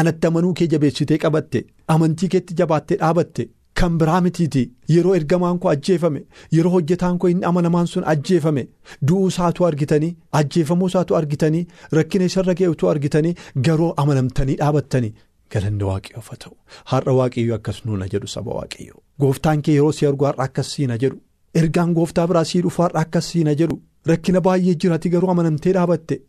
Anatti 0.00 0.26
amanuu 0.26 0.52
kee 0.58 0.66
jabeessitee 0.74 1.18
qabatte. 1.24 1.64
Amantii 1.94 2.28
keetti 2.34 2.54
jabaattee 2.60 2.96
dhaabatte. 3.00 3.48
Kan 3.80 3.96
biraa 3.98 4.20
mitiiti. 4.20 4.62
Yeroo 4.94 5.14
ergamaan 5.18 5.58
koo 5.62 5.70
ajjeefame. 5.70 6.20
Yeroo 6.56 6.72
hojjetaan 6.74 7.18
koo 7.18 7.28
inni 7.32 7.44
amanamaan 7.50 7.86
sun 7.92 8.04
ajjeefame. 8.12 8.66
Du'uu 9.08 9.28
isaatu 9.32 9.66
argitanii. 9.70 10.16
Ajjeefamuu 10.40 10.88
isaatu 10.92 11.16
argitanii. 11.20 11.66
Rakkina 11.98 12.24
isarra 12.30 12.54
ga'utu 12.60 12.88
argitanii. 12.92 13.34
Garuu 13.68 13.92
amanamtanii 14.04 14.56
dhaabattanii. 14.62 15.12
Galanni 15.52 15.84
waaqayyoof 15.90 16.28
haa 16.30 16.36
ta'u. 16.44 16.54
Har'a 16.92 17.12
waaqayyoo 17.20 17.56
akkas 17.60 17.80
nuuna 17.86 18.06
jedhu 18.12 18.26
saba 18.34 18.52
waaqayyoo. 18.60 19.00
Gooftaan 19.20 19.62
kee 19.62 19.74
yeroo 19.78 19.92
si 20.00 20.06
argu 20.10 20.24
har'a 20.30 20.44
akkas 20.48 20.74
siina 20.74 20.98
jedhu. 21.04 21.18
Ergaan 21.54 21.92
gooftaa 21.94 22.26
biraa 22.28 22.44
sii 22.44 22.60
dhufu 22.64 22.82
har'a 22.82 23.00
akkas 23.04 23.30
siina 23.32 23.54
jedhu. 23.60 23.80
Rakkina 24.06 24.40
baay'ee 24.46 24.74
jiraati 24.82 25.10
garuu 25.14 25.30
amanamtee 25.30 25.72
dhaabatte. 25.76 26.20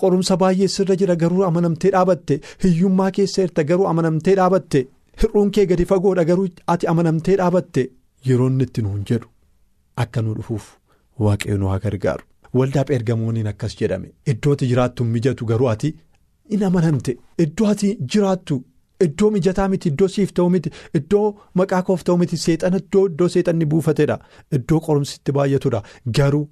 Qorumsa 0.00 0.36
baay'ee 0.42 0.68
sirra 0.74 0.96
jira 1.00 1.16
garuu 1.22 1.44
amanamtee 1.48 1.90
dhaabatte. 1.96 2.40
Hiyyummaa 2.64 3.10
keessa 3.18 3.42
jirta 3.42 3.64
garuu 3.70 3.86
amanamtee 3.92 4.34
dhaabatte. 4.40 4.86
Hir'uun 5.22 5.50
kee 5.56 5.66
gadi 5.72 5.84
fagoodha 5.92 6.24
garuu 6.30 6.48
ati 6.74 6.86
amanamtee 6.92 7.36
dhaabatte. 7.42 7.86
Yeroo 8.28 8.48
inni 8.52 8.64
itti 8.68 8.82
nuun 8.86 9.04
jedhu 9.10 9.28
akka 10.04 10.22
nu 10.22 10.34
dhufuuf 10.38 10.66
waaqayyo 11.24 11.58
nu 11.58 11.66
haa 11.72 11.78
gargaaru. 11.84 12.24
Waldaa 12.58 12.84
pheergamooniin 12.88 13.46
akkas 13.52 13.76
jedhame. 13.80 14.08
Iddoo 14.32 14.52
ati 14.56 14.66
jiraattu 14.72 15.04
mijatu 15.04 15.44
garuu 15.52 15.68
ati 15.74 15.94
in 16.56 16.62
amanamte. 16.68 17.16
Iddoo 17.44 17.66
ati 17.72 17.96
jiraattu. 18.14 18.62
Iddoo 19.06 19.30
mijataa 19.34 19.68
miti 19.72 19.88
iddoo 19.92 20.08
siif 20.14 20.32
ta'u 20.38 20.48
miti 20.54 20.70
iddoo 20.98 21.26
maqaa 21.60 21.82
koof 21.88 22.02
ta'u 22.08 22.16
miti 22.22 22.36
seexana 22.44 22.80
iddoo 22.82 23.04
iddoo 23.10 23.28
seexanni 23.34 23.66
buufatedha 23.74 24.16
iddoo 24.58 24.80
qorumsitti 24.86 25.32
baay'atudha 25.36 25.80
garuu 26.18 26.42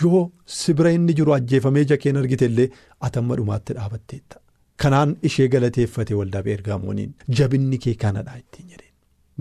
yoo 0.00 0.20
sibira 0.58 0.92
inni 0.98 1.14
jiru 1.20 1.34
ajjeefamee 1.38 1.84
jakeen 1.92 2.16
argite 2.22 2.46
illee 2.50 2.68
atamma 3.08 3.36
dhumaatti 3.40 3.74
dhaabatteetta. 3.78 4.36
Kanaan 4.82 5.16
ishee 5.30 5.48
galateeffate 5.54 6.14
waldaa 6.20 6.42
pheergaamooniin 6.48 7.14
jabinni 7.40 7.78
kee 7.86 7.94
kanadha 8.04 8.36
ittiin 8.42 8.68
jedheen. 8.70 8.92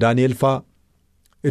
Daani'eel 0.02 0.34
faa 0.42 0.56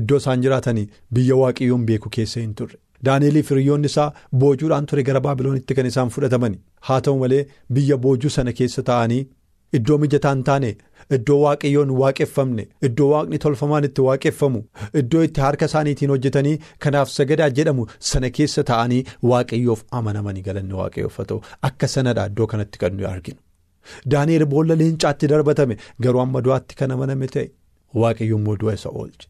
iddoo 0.01 0.19
isaan 0.25 0.43
jiraatanii 0.47 0.87
biyya 1.19 1.37
waaqayyoon 1.43 1.87
beeku 1.93 2.09
keessa 2.19 2.41
hin 2.41 2.55
turre. 2.61 2.79
Daani'eeliif 3.07 3.51
hiriyoonni 3.55 3.87
isaa 3.93 4.09
boojuudhaan 4.43 4.87
ture 4.91 5.03
gara 5.11 5.21
baabiloonitti 5.29 5.75
kan 5.79 5.87
isaan 5.93 6.11
fudhatamani 6.17 6.59
haa 6.91 7.01
ta'u 7.09 7.19
malee 7.23 7.43
biyya 7.79 7.97
boojuu 8.09 8.31
sana 8.39 8.53
keessa 8.61 8.83
taa'anii. 8.91 9.23
Iddoo 9.77 9.97
mijataa 10.03 10.33
hin 10.35 10.43
taane 10.49 10.69
iddoo 11.17 11.39
waaqayyoon 11.45 11.91
waaqeffamne 12.03 12.65
iddoo 12.89 13.09
waaqni 13.15 13.39
tolfamaan 13.45 13.85
itti 13.89 14.01
waaqeffamu 14.09 14.61
iddoo 15.03 15.23
itti 15.29 15.41
harka 15.47 15.65
isaaniitiin 15.71 16.11
hojjetanii 16.15 16.55
kanaaf 16.87 17.09
sagadaa 17.17 17.51
jedhamu 17.59 17.87
sana 18.11 18.31
keessa 18.39 18.65
taa'anii 18.71 19.03
waaqayyoof 19.33 19.85
amanamanii 20.01 20.43
galanni 20.49 20.75
waaqayyoof 20.81 21.17
haa 21.23 21.29
ta'u 21.33 21.41
akka 21.71 21.89
sanadha 21.97 22.27
iddoo 22.33 22.47
kanatti 22.55 22.79
kan 22.85 22.93
nuyi 22.97 23.07
arginu. 23.13 23.39
Daani'eel 24.11 24.45
boolla 24.53 24.75
leencaatti 24.83 25.29
darbatame 25.33 25.77
garuu 26.07 26.21
amma 26.27 26.41
du'aatti 26.49 26.75
kan 26.83 26.91
amaname 26.99 27.27
ta'e 27.35 27.47
waaqayyoon 28.03 28.41
immoo 28.43 28.57
du'a 28.63 28.75
isa 28.81 28.89
oolche. 29.01 29.29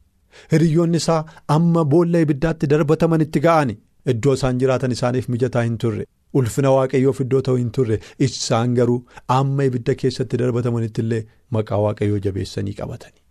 Hiriyoonni 0.52 0.96
isaa 1.02 1.20
amma 1.56 1.84
boolla 1.94 2.18
ibiddaatti 2.26 2.66
darbatamanitti 2.74 3.40
ga'ani 3.46 3.74
iddoo 4.12 4.34
isaan 4.38 4.58
jiraatan 4.62 4.92
isaaniif 4.96 5.28
mijataa 5.34 5.62
hin 5.68 5.78
turre. 5.84 6.04
Ulfina 6.40 6.70
waaqayyoof 6.76 7.20
iddoo 7.24 7.40
ta'u 7.48 7.56
hin 7.60 7.70
turre 7.78 7.98
isaan 8.26 8.74
garuu 8.78 8.98
amma 9.38 9.64
ibidda 9.70 9.94
keessatti 10.02 10.40
darbatamanitti 10.42 11.02
illee 11.04 11.22
maqaa 11.56 11.78
waaqayyoo 11.86 12.18
jabeessanii 12.26 12.74
qabatanii. 12.80 13.22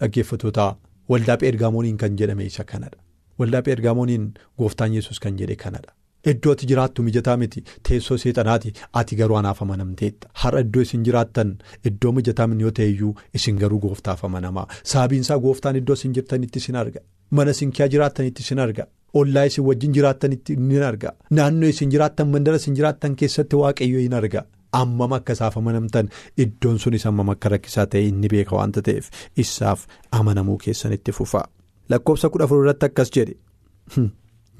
Dhaggeeffattoota 0.00 0.66
waldaa 1.12 1.36
pheergaamooniin 1.42 1.96
kan 2.02 2.16
jedhame 2.22 2.44
isa 2.52 2.64
kanadha. 2.64 2.98
Waldaa 3.38 3.62
pheergaamooniin 3.68 4.26
gooftaan 4.58 4.94
yesus 4.98 5.20
kan 5.20 5.36
jedhe 5.42 5.56
kanadha. 5.64 5.92
Iddoo 6.32 6.52
ati 6.56 6.66
jiraattu 6.70 7.02
mijataa 7.06 7.36
miti 7.40 7.60
teessoo 7.88 8.16
seexanaati 8.18 8.72
ati 9.00 9.16
garuu 9.16 9.36
anaaf 9.40 9.60
amanamteetta. 9.62 10.28
Har'a 10.42 10.60
iddoo 10.64 10.82
isin 10.86 11.04
jiraattan 11.08 11.52
iddoo 11.90 12.12
mijataa 12.12 12.48
yoo 12.64 12.70
ta'e 12.78 12.88
iyyuu 12.94 13.14
isin 13.34 13.56
garuu 13.62 13.78
gooftaaf 13.84 14.24
amanamaa. 14.24 14.66
Sababiinsaa 14.82 15.38
gooftaan 15.38 15.76
iddoo 15.82 15.94
isin 16.00 16.14
jirtanitti 16.18 16.58
isin 16.64 16.76
arga. 16.76 17.00
Mana 17.30 17.50
isin 17.50 17.70
keessa 17.72 17.92
jiraattanitti 17.92 18.42
isin 18.42 18.58
arga. 18.58 18.86
Ollaa 19.14 19.44
isin 19.46 19.64
wajjin 19.64 19.92
jiraattanitti 19.96 20.56
ni 20.56 20.78
arga. 20.90 21.12
Naannoo 21.30 21.68
isin 21.68 21.90
jiraattan 21.90 22.28
mandara 22.30 22.56
isin 22.56 22.74
jiraattan 22.76 23.16
keessatti 23.16 23.56
waaqayyo 23.56 23.98
hin 24.04 24.14
arga. 24.20 24.42
Ammam 24.72 25.12
akka 25.16 25.32
isaaf 25.32 25.56
amanamtan 25.58 26.08
iddoon 26.44 26.78
sunis 26.78 27.06
ammam 27.10 27.28
akka 27.34 27.48
rakkisaa 27.54 27.86
ta'e 27.92 28.02
inni 28.08 28.28
beeka 28.32 28.56
waanta 28.56 28.82
ta'eef 28.88 29.06
isaaf 29.44 29.86
amanamuu 30.18 30.56
keessanitti 30.64 31.12
fufaa. 31.18 31.44
Lakkoofsa 31.90 32.28
kudha 32.34 32.44
afur 32.44 32.62
irratti 32.64 32.86
akkas 32.90 33.10
jedhe 33.16 33.36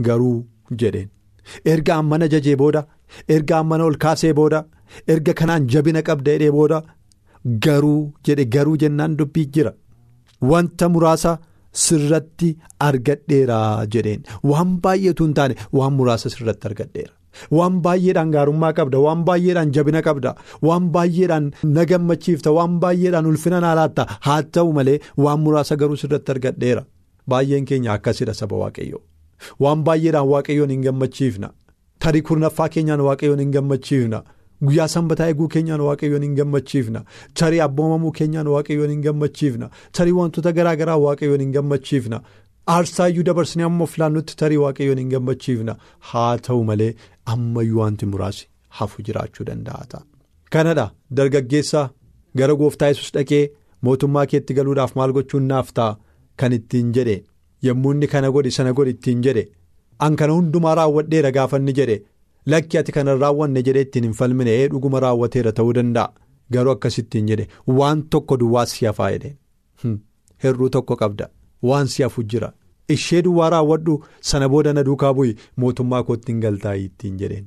garuu 0.09 0.37
jedheen 0.83 1.11
erga 1.73 1.95
ammana 2.03 2.29
jajee 2.35 2.57
booda 2.63 2.83
erga 3.37 3.59
ammana 3.59 3.85
ol 3.91 3.97
kaasee 4.05 4.33
booda 4.39 4.61
erga 5.15 5.35
kanaan 5.41 5.67
jabina 5.75 6.03
qabda 6.09 6.33
jedhee 6.37 6.53
booda 6.57 6.79
garuu 7.67 7.99
jedhe 8.29 8.45
garuu 8.57 8.77
jennaan 8.85 9.17
dubbii 9.19 9.47
jira 9.59 9.73
wanta 10.53 10.89
muraasa. 10.89 11.39
Sirratti 11.85 12.49
argadheera 12.89 13.59
jedheen. 13.95 14.23
Waan 14.51 14.71
baay'eetu 14.85 15.25
hin 15.29 15.35
taane 15.39 15.55
waan 15.79 15.93
muraasa 15.99 16.31
sirratti 16.35 16.69
argadheera. 16.71 17.13
Waan 17.59 17.81
baay'eedhaan 17.85 18.31
gaarummaa 18.37 18.73
qabda 18.79 18.99
waan 19.07 19.25
baay'eedhaan 19.29 19.73
jabina 19.77 20.01
qabda 20.07 20.33
waan 20.69 20.87
baay'eedhaan 20.95 21.51
na 21.77 21.85
gammachiifta 21.91 22.53
waan 22.59 22.79
baay'eedhaan 22.85 23.27
ulfina 23.33 23.61
naa 23.67 23.75
laatta 23.81 24.07
haa 24.29 24.39
ta'u 24.59 24.73
malee 24.79 24.99
waan 25.25 25.41
muraasa 25.45 25.77
garuu 25.83 25.99
sirratti 26.05 26.33
argadheera. 26.37 26.83
Baay'een 27.31 27.65
keenya 27.69 27.93
akkasidha 27.99 28.35
saba 28.41 28.57
waaqayyoo. 28.63 29.03
Waan 29.67 29.85
baay'eedhaan 29.91 30.29
waaqayyoon 30.33 30.71
hin 30.77 30.83
gammachiifna. 30.89 31.49
Tarii 32.05 32.23
kurnaffaa 32.31 32.69
keenyaan 32.79 33.01
waaqayyoon 33.11 33.41
hin 33.45 33.53
gammachiifna. 33.59 34.23
Guyyaa 34.65 34.89
sanbataa 34.89 35.27
eeguu 35.33 35.49
keenyaan 35.55 35.81
waaqayyoon 35.89 36.23
hin 36.27 36.35
gammachiifna. 36.41 37.05
Tarii 37.41 37.61
abboomamuu 37.67 38.13
keenyaan 38.19 38.47
waaqayyoon 38.55 38.91
hin 38.95 39.03
gammachiifna. 39.07 39.71
Tarii 39.99 40.13
wantoota 40.19 40.53
garaa 40.59 40.77
garaa 40.83 40.97
waaqayyoon 41.07 41.41
hin 41.45 41.53
gammachiifna. 41.57 42.21
Aarsaayyuu 42.75 43.25
dabarsinee 43.29 43.65
amma 43.67 43.85
of 43.85 43.99
laannutti 44.03 44.37
tarii 44.43 44.57
waaqayyoon 44.65 44.99
hin 45.03 45.11
gammachiifna. 45.15 45.77
Haa 45.99 46.39
ta'u 46.49 46.65
malee 46.71 46.95
ammayyuu 47.35 47.81
wanti 47.83 48.07
muraasi 48.15 48.49
hafu 48.81 49.03
jiraachuu 49.11 49.45
danda'a 49.51 49.85
ta'a. 49.93 50.03
Kanadha 50.51 50.87
dargaggeessaa 51.21 51.87
gara 52.41 52.55
gooftaa 52.65 52.89
yesus 52.95 53.13
dhaqee 53.19 53.45
mootummaa 53.89 54.27
keetti 54.33 54.55
galuudhaaf 54.59 54.97
maal 54.97 55.13
gochuun 55.21 55.47
naaf 55.53 55.73
ta'a? 55.81 55.97
Kan 56.37 56.53
ittiin 56.59 56.93
jedhe. 56.99 57.23
Yommuu 57.67 57.93
inni 57.97 58.07
kana 58.15 58.31
godhi 58.31 58.51
sana 58.59 58.73
godhi 58.73 58.91
ittiin 58.97 59.23
jedhe. 59.29 59.47
An 60.05 60.17
kana 60.17 60.33
hundumaa 60.41 60.75
raawwadheera 60.81 61.31
gaafanni 61.39 61.73
jedhe. 61.79 61.97
Lakki 62.55 62.79
ati 62.79 62.93
kana 62.93 63.15
raawwanne 63.23 63.63
jedhee 63.69 63.83
ittiin 63.89 64.05
hin 64.09 64.13
falmine 64.21 64.55
dhuguma 64.75 65.01
raawwateera 65.07 65.53
ta'uu 65.61 65.73
danda'a. 65.81 66.13
Garuu 66.53 66.73
akkasittiin 66.77 67.27
jedhe 67.33 67.47
waan 67.79 68.03
tokko 68.15 68.37
duwwaa 68.43 68.67
si 68.73 68.87
hafaa 68.87 69.11
jedheen 69.15 69.97
hir'uu 70.45 70.69
tokko 70.77 70.97
qabda 71.03 71.29
waan 71.71 71.87
si 71.95 72.03
hafu 72.03 72.23
jira. 72.35 72.53
Ishee 72.95 73.23
duwwaa 73.27 73.51
raawwadhu? 73.51 73.95
Sana 74.21 74.49
booda 74.49 74.73
na 74.73 74.85
duukaa 74.89 75.13
bu'i. 75.15 75.35
Mootummaa 75.57 76.03
kootti 76.11 76.33
hin 76.33 76.41
galtaa'ii 76.45 76.85
ittiin 76.85 77.17
jedheen. 77.23 77.47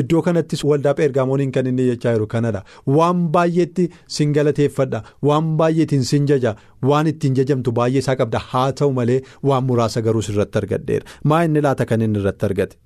Iddoo 0.00 0.22
kanattis 0.26 0.62
waldaa 0.64 0.94
pheergaamooniin 1.00 1.50
kan 1.56 1.66
inni 1.70 1.84
jechaa 1.88 2.12
jiru 2.14 2.26
kanadha 2.34 2.62
waan 2.98 3.20
baay'eetti 3.34 3.84
sin 4.16 4.32
galateeffadha. 4.38 5.02
Waan 5.30 5.50
baay'eetiin 5.60 6.04
sin 6.12 6.26
jaja. 6.30 6.54
Waan 6.92 7.06
ittiin 7.12 7.34
jajamtu 7.40 7.72
baay'ee 7.80 7.98
isaa 8.04 8.16
qabda. 8.22 8.38
Haa 8.52 8.72
ta'u 8.80 8.92
malee 9.00 9.18
waan 9.50 9.64
muraasa 9.72 10.00
garuu 10.08 10.22
irratti 10.32 10.58
argadheera. 10.62 11.04
Maa 11.24 11.42
inni 11.50 11.60
laata 11.68 11.84
kan 11.92 12.00
inni 12.08 12.18
irratti 12.22 12.46
argate. 12.50 12.76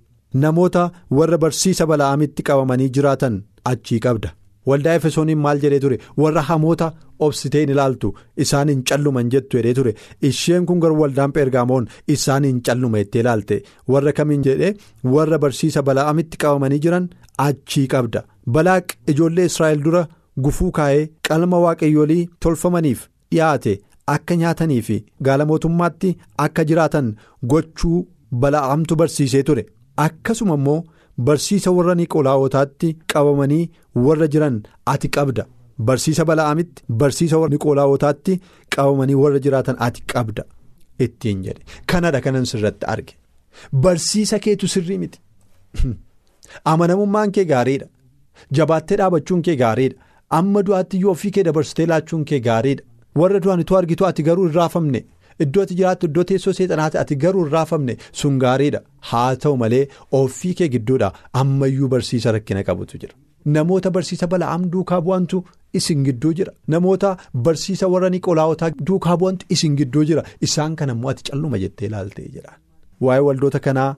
Namoota 0.42 0.82
warra 1.18 1.38
barsiisa 1.44 1.86
bala'aamitti 1.90 2.42
qabamanii 2.48 2.88
jiraatan 2.96 3.34
achii 3.72 3.98
qabda. 4.06 4.30
Waldaa 4.70 4.94
Efesooniin 4.98 5.38
maal 5.44 5.60
jedhee 5.64 5.78
ture? 5.84 5.98
Warra 6.22 6.42
hamoota 6.48 6.88
obsitee 7.26 7.60
hin 7.64 7.70
ilaaltu. 7.74 8.08
Isaan 8.44 8.68
hin 8.72 8.82
calluman 8.90 9.30
jettu 9.34 9.58
jedhee 9.60 9.74
ture. 9.78 9.92
Isheen 10.30 10.66
kun 10.66 10.80
garuu 10.84 10.98
waldaan 11.02 11.32
Pheergaamoon 11.36 11.86
isaan 12.16 12.44
hin 12.48 12.58
calluma 12.68 12.98
jettee 13.02 13.20
ilaalte. 13.24 13.60
Warra 13.88 14.12
kamiin 14.12 14.42
jedhee? 14.48 14.72
Warra 15.14 15.38
barsiisa 15.44 15.82
bala'amitti 15.90 16.36
qabamanii 16.44 16.80
jiran 16.88 17.08
achii 17.46 17.86
qabda. 17.94 18.24
Balaaq 18.56 18.96
ijoollee 19.14 19.46
Israa'el 19.52 19.84
dura 19.84 20.02
gufuu 20.48 20.72
kaa'ee 20.80 21.06
qalma 21.28 21.58
waaqayyoolii 21.66 22.26
tolfamaniif 22.40 23.06
dhiyaate 23.32 23.78
akka 24.16 24.36
nyaatanii 24.42 24.82
fi 24.88 24.98
gaala 25.28 25.46
mootummaatti 25.52 26.10
akka 26.48 26.64
jiraatan 26.70 27.14
gochuu 27.54 28.02
bala'amtu 28.44 28.96
barsiisee 29.00 29.42
ture 29.48 29.64
akkasuma 29.96 30.54
immoo. 30.54 30.84
Barsiisa 31.18 31.70
warra 31.72 31.94
Niqolaawotaatti 31.94 32.88
qabamanii 33.12 33.70
warra 34.06 34.26
jiran 34.32 34.56
ati 34.92 35.08
qabda. 35.08 35.46
Barsiisa 35.78 36.24
bala'amitti 36.30 36.84
barsiisa 37.02 37.38
warra 37.38 37.54
Niqolaawotaatti 37.54 38.40
qabamanii 38.76 39.14
warra 39.22 39.40
jiraatan 39.46 39.76
ati 39.86 40.02
qabda. 40.12 40.44
Ittiin 41.00 41.42
jedhe 41.46 41.62
kanadha 41.86 42.20
kanan 42.20 42.44
sirratti 42.50 42.86
arge. 42.86 43.16
Barsiisa 43.72 44.38
keetu 44.38 44.68
sirrii 44.68 44.98
miti. 44.98 45.20
Amanamummaan 46.72 47.32
kee 47.32 47.44
gaariidha. 47.44 47.88
Jabaattee 48.52 48.98
dhaabachuun 48.98 49.42
kee 49.42 49.56
gaariidha. 49.56 49.96
Amma 50.30 50.62
du'aatti 50.66 50.96
iyyuu 51.00 51.10
ofii 51.16 51.30
kee 51.38 51.44
dabarsitee 51.48 51.86
laachuun 51.86 52.24
kee 52.24 52.40
gaariidha. 52.40 52.84
Warra 53.22 53.40
du'an 53.40 53.60
itoo 53.64 53.78
argitu 53.78 54.06
ati 54.06 54.22
garuu 54.22 54.46
hin 54.48 54.54
raafamne. 54.60 55.04
Iddoo 55.44 55.62
ati 55.66 55.74
jiraattu 55.78 56.06
iddoo 56.10 56.24
teessoo 56.30 56.52
seexanaati 56.58 56.98
ati 57.02 57.16
garuu 57.24 57.44
hin 57.44 57.52
raafamne 57.56 57.96
sun 58.20 58.38
gaariidha 58.44 58.80
haa 59.10 59.36
ta'u 59.44 59.56
malee 59.62 59.84
ofii 60.20 60.54
kee 60.60 60.68
gidduudha 60.74 61.12
ammayyuu 61.42 61.88
barsiisa 61.94 62.32
rakkina 62.36 62.62
qabutu 62.68 62.98
jira. 63.02 63.14
Namoota 63.56 63.90
barsiisa 63.96 64.26
bala'am 64.32 64.64
duukaa 64.70 65.00
bu'antu 65.08 65.42
isin 65.80 66.04
gidduu 66.06 66.32
jira. 66.38 66.52
Namoota 66.74 67.10
barsiisa 67.48 67.88
warra 67.92 68.08
Niqolaawotaa 68.14 68.70
duukaa 68.88 69.16
bu'antu 69.20 69.46
isin 69.56 69.76
gidduu 69.80 70.04
jira. 70.08 70.24
Isaan 70.48 70.74
kana 70.80 70.92
immoo 70.96 71.10
ati 71.12 71.22
calluma 71.30 71.58
jettee 71.64 71.86
ilaaltee 71.90 72.26
jira. 72.38 72.56
Waa'ee 73.04 73.20
waldoota 73.28 73.60
kanaa 73.68 73.94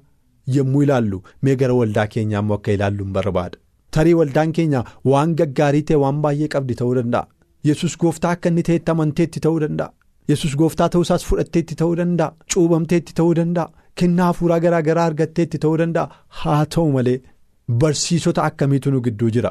yommuu 0.57 0.83
ilaallu 0.89 1.23
mee 1.43 1.57
gara 1.63 1.75
waldaa 1.81 2.07
keenyaa 2.17 2.43
immoo 2.45 2.57
akka 2.61 2.73
ilaallu 2.79 3.05
hin 3.05 3.13
barbaada. 3.19 3.59
Tarii 3.97 4.15
waldaan 4.21 4.53
keenya 4.59 4.85
waan 5.13 5.35
gaggaarii 5.41 5.83
ta'e 5.91 5.97
waan 6.05 6.21
baay'ee 6.27 6.49
qabdi 6.57 6.75
ta'uu 6.83 6.95
danda'a. 7.01 7.27
Yesus 7.71 7.97
gooftaa 8.05 8.31
akka 8.37 8.49
inni 8.53 8.63
ta'etti 8.71 8.91
amanteetti 8.97 9.41
ta'uu 9.47 9.61
danda'a. 9.65 9.93
Yesus 10.29 10.55
gooftaa 10.61 10.89
ta'uu 10.93 11.03
isaas 11.07 11.25
fudhatteetti 11.29 11.75
ta'uu 11.81 11.97
danda'a. 12.01 12.35
Cuubamteetti 12.55 13.15
ta'uu 13.19 13.35
danda'a. 13.41 13.69
Kennaa 13.99 14.27
hafuuraa 14.31 14.61
garaa 14.65 14.83
garaa 14.89 15.07
argatteetti 15.11 15.59
ta'uu 15.65 15.79
danda'a. 15.83 16.09
Haa 16.41 16.65
ta'u 16.75 16.91
malee 16.97 17.19
barsiisota 17.81 18.43
akkamiitu 18.49 18.91
nu 18.91 19.01
gidduu 19.07 19.31
jira. 19.37 19.51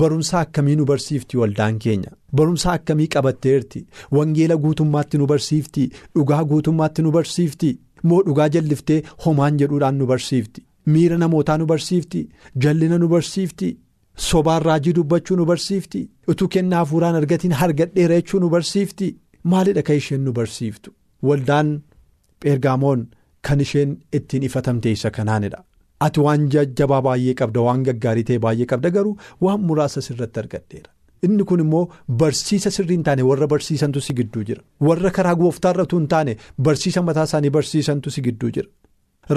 Barumsa 0.00 0.40
akkamii 0.40 0.76
nu 0.80 0.84
barsiifti 0.90 1.36
waldaan 1.40 1.78
keenya. 1.84 2.10
Barumsa 2.36 2.72
akkamii 2.72 3.08
qabatteerti. 3.14 3.86
Wangeela 4.16 4.56
guutummaatti 4.64 5.18
nu 5.18 5.26
barsiifti. 5.32 5.88
Dhugaa 6.14 6.44
guutummaatti 6.50 7.02
nu 7.02 7.10
barsiifti. 7.16 7.72
Moo 8.02 8.22
dhugaa 8.26 8.48
jalliftee 8.54 9.02
homaan 9.24 9.58
jedhuudhaan 9.62 9.98
nu 9.98 10.06
barsiifti. 10.06 10.64
Miira 10.86 11.18
namootaa 11.18 11.58
nu 11.58 11.66
barsiifti. 11.66 12.28
Jallina 12.62 12.98
nu 12.98 13.08
barsiifti. 13.08 13.76
Sobaan 14.28 14.62
raajii 14.62 14.92
dubbachuu 14.96 15.36
nu 15.36 15.44
barsiifti. 15.46 16.08
Utuu 16.28 16.48
kennaa 16.48 16.78
hafuuraan 16.84 17.14
argatiin 17.20 17.52
hargadheera 17.60 18.14
jechuu 18.20 18.40
nu 18.40 18.48
barsiifti. 18.50 19.08
Maalidha 19.52 19.82
kan 19.88 19.96
isheen 20.02 20.24
nu 20.24 20.32
barsiiftu? 20.38 20.90
Waldaan 21.28 21.68
Pheergaamoon 22.42 23.06
kan 23.48 23.60
isheen 23.60 23.90
ittiin 24.18 24.42
ifatamte 24.48 24.90
isa 24.96 25.10
kanaanidha. 25.10 25.60
Ati 26.06 26.20
waan 26.26 26.48
jajjabaa 26.54 27.02
baay'ee 27.06 27.34
qabda 27.40 27.60
waan 27.66 27.82
gaggaarii 27.88 28.24
ta'e 28.30 28.38
baay'ee 28.46 28.66
qabda 28.72 28.90
garuu 28.96 29.14
waan 29.44 29.60
muraasa 29.68 30.00
sirratti 30.06 30.40
argadheera. 30.42 30.90
Inni 31.26 31.44
kun 31.50 31.60
immoo 31.64 31.84
barsiisa 32.22 32.70
sirrii 32.76 32.96
hin 32.98 33.04
taane 33.08 33.22
warra 33.28 33.46
barsiisantu 33.52 34.00
si 34.06 34.12
gidduu 34.18 34.42
jira. 34.48 34.62
Warra 34.88 35.10
karaa 35.18 35.34
gooftaarra 35.42 35.86
utuu 35.88 35.98
hin 36.02 36.08
taane 36.14 36.34
barsiisa 36.68 37.02
mataa 37.10 37.24
isaanii 37.30 37.50
barsiisantu 37.58 38.10
si 38.16 38.22
gidduu 38.26 38.50
jira. 38.56 38.68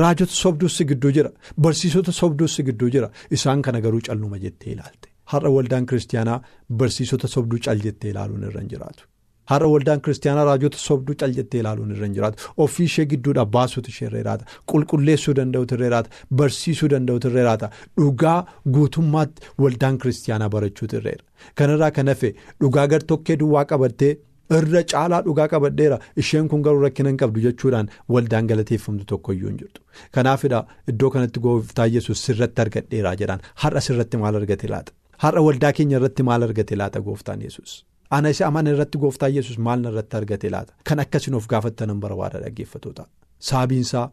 Raajota 0.01 0.33
sobduus 0.41 0.75
si 0.77 0.85
gidduu 0.89 1.11
jira. 1.19 1.31
Barsiisota 1.67 2.11
sobduus 2.21 2.55
si 2.59 2.63
gidduu 2.71 2.89
jira. 2.95 3.09
Isaan 3.37 3.61
kana 3.61 3.81
garuu 3.85 4.01
calluma 4.09 4.37
jettee 4.43 4.73
ilaalte. 4.73 5.07
Har'a 5.31 5.49
waldaan 5.55 5.85
kiristaanaa 5.85 6.41
barsiisota 6.81 7.27
sobduu 7.35 7.59
cal 7.69 7.79
jettee 7.87 8.11
ilaaluun 8.11 8.43
irra 8.49 8.61
hin 8.65 8.69
jiraatu. 8.75 9.07
Har'a 9.51 9.67
waldaan 9.73 10.01
kiristaanaa 10.05 10.45
raajota 10.49 10.77
sobduu 10.85 11.15
cal 11.23 11.33
jettee 11.39 11.59
ilaaluun 11.63 11.91
irra 11.95 12.05
hin 12.07 12.15
jiraatu. 12.19 12.37
Ofii 12.65 12.85
ishee 12.91 13.05
gidduudhaa 13.13 13.45
baasuutu 13.57 13.89
ishee 13.93 14.07
irra 14.09 14.19
jiraata. 14.21 14.45
Qulqulleessuu 14.71 15.35
danda'utu 15.41 15.75
irra 15.77 15.85
jiraata. 15.89 16.09
Barsiisuu 16.41 16.89
danda'utu 16.95 17.27
irra 17.31 17.39
jiraata. 17.41 17.69
Dhugaa 18.01 18.37
guutummaatti 18.77 19.41
waldaan 19.65 19.97
kiristaanaa 20.03 20.49
barachuutu 20.55 20.95
irra 21.01 21.11
jira. 21.15 21.25
Kanarraa 21.61 21.91
kan 21.99 22.07
hafe 22.13 22.33
dhugaa 22.61 22.87
gartokkee 22.93 23.37
duwwaa 23.43 23.65
qabattee 23.73 24.11
irra 24.59 24.83
caalaa 24.93 25.21
dhugaa 25.27 25.47
qabadheera. 25.55 25.97
Isheen 26.23 26.47
kun 26.53 26.61
garuu 26.67 26.81
rakkina 26.85 27.09
hin 27.13 27.17
qabdu 27.23 27.43
jechuudhaan 27.47 27.89
waldaan 28.15 28.47
galateeffamtu 28.53 29.05
tokkoyyuu 29.11 29.49
hin 29.51 29.57
jirtu. 29.63 29.81
Kanaafidha 30.17 30.63
iddoo 30.93 31.09
kanatti 31.17 31.39
gooftaa 31.49 31.85
yesus 31.97 32.23
sirratti 32.29 32.61
argadheeraa 32.67 33.15
jedhaan. 33.23 33.41
Har'a 33.65 33.81
sirratti 33.89 34.17
maal 34.23 34.35
argate 34.41 34.67
laata? 34.73 34.91
Har'a 35.25 35.41
waldaa 35.49 35.73
keenya 35.79 35.97
irratti 36.01 36.23
maal 36.31 36.43
argate 36.49 36.75
laata 36.83 36.99
gooftaan 37.09 37.41
yesus. 37.49 37.79
Ana 38.17 38.29
isa 38.33 38.45
amana 38.47 38.71
irratti 38.73 38.97
gooftaa 39.03 39.29
yesus 39.37 39.57
maal 39.65 39.83
irratti 39.91 40.17
argate 40.19 40.49
laata? 40.55 40.73
Kan 40.87 40.99
akkasiin 41.03 41.35
of 41.39 41.47
gaafattan 41.53 41.89
hin 41.93 41.99
barbaada 42.05 42.39
dhaggeeffatoota 42.43 43.03
sababiinsaa 43.49 44.05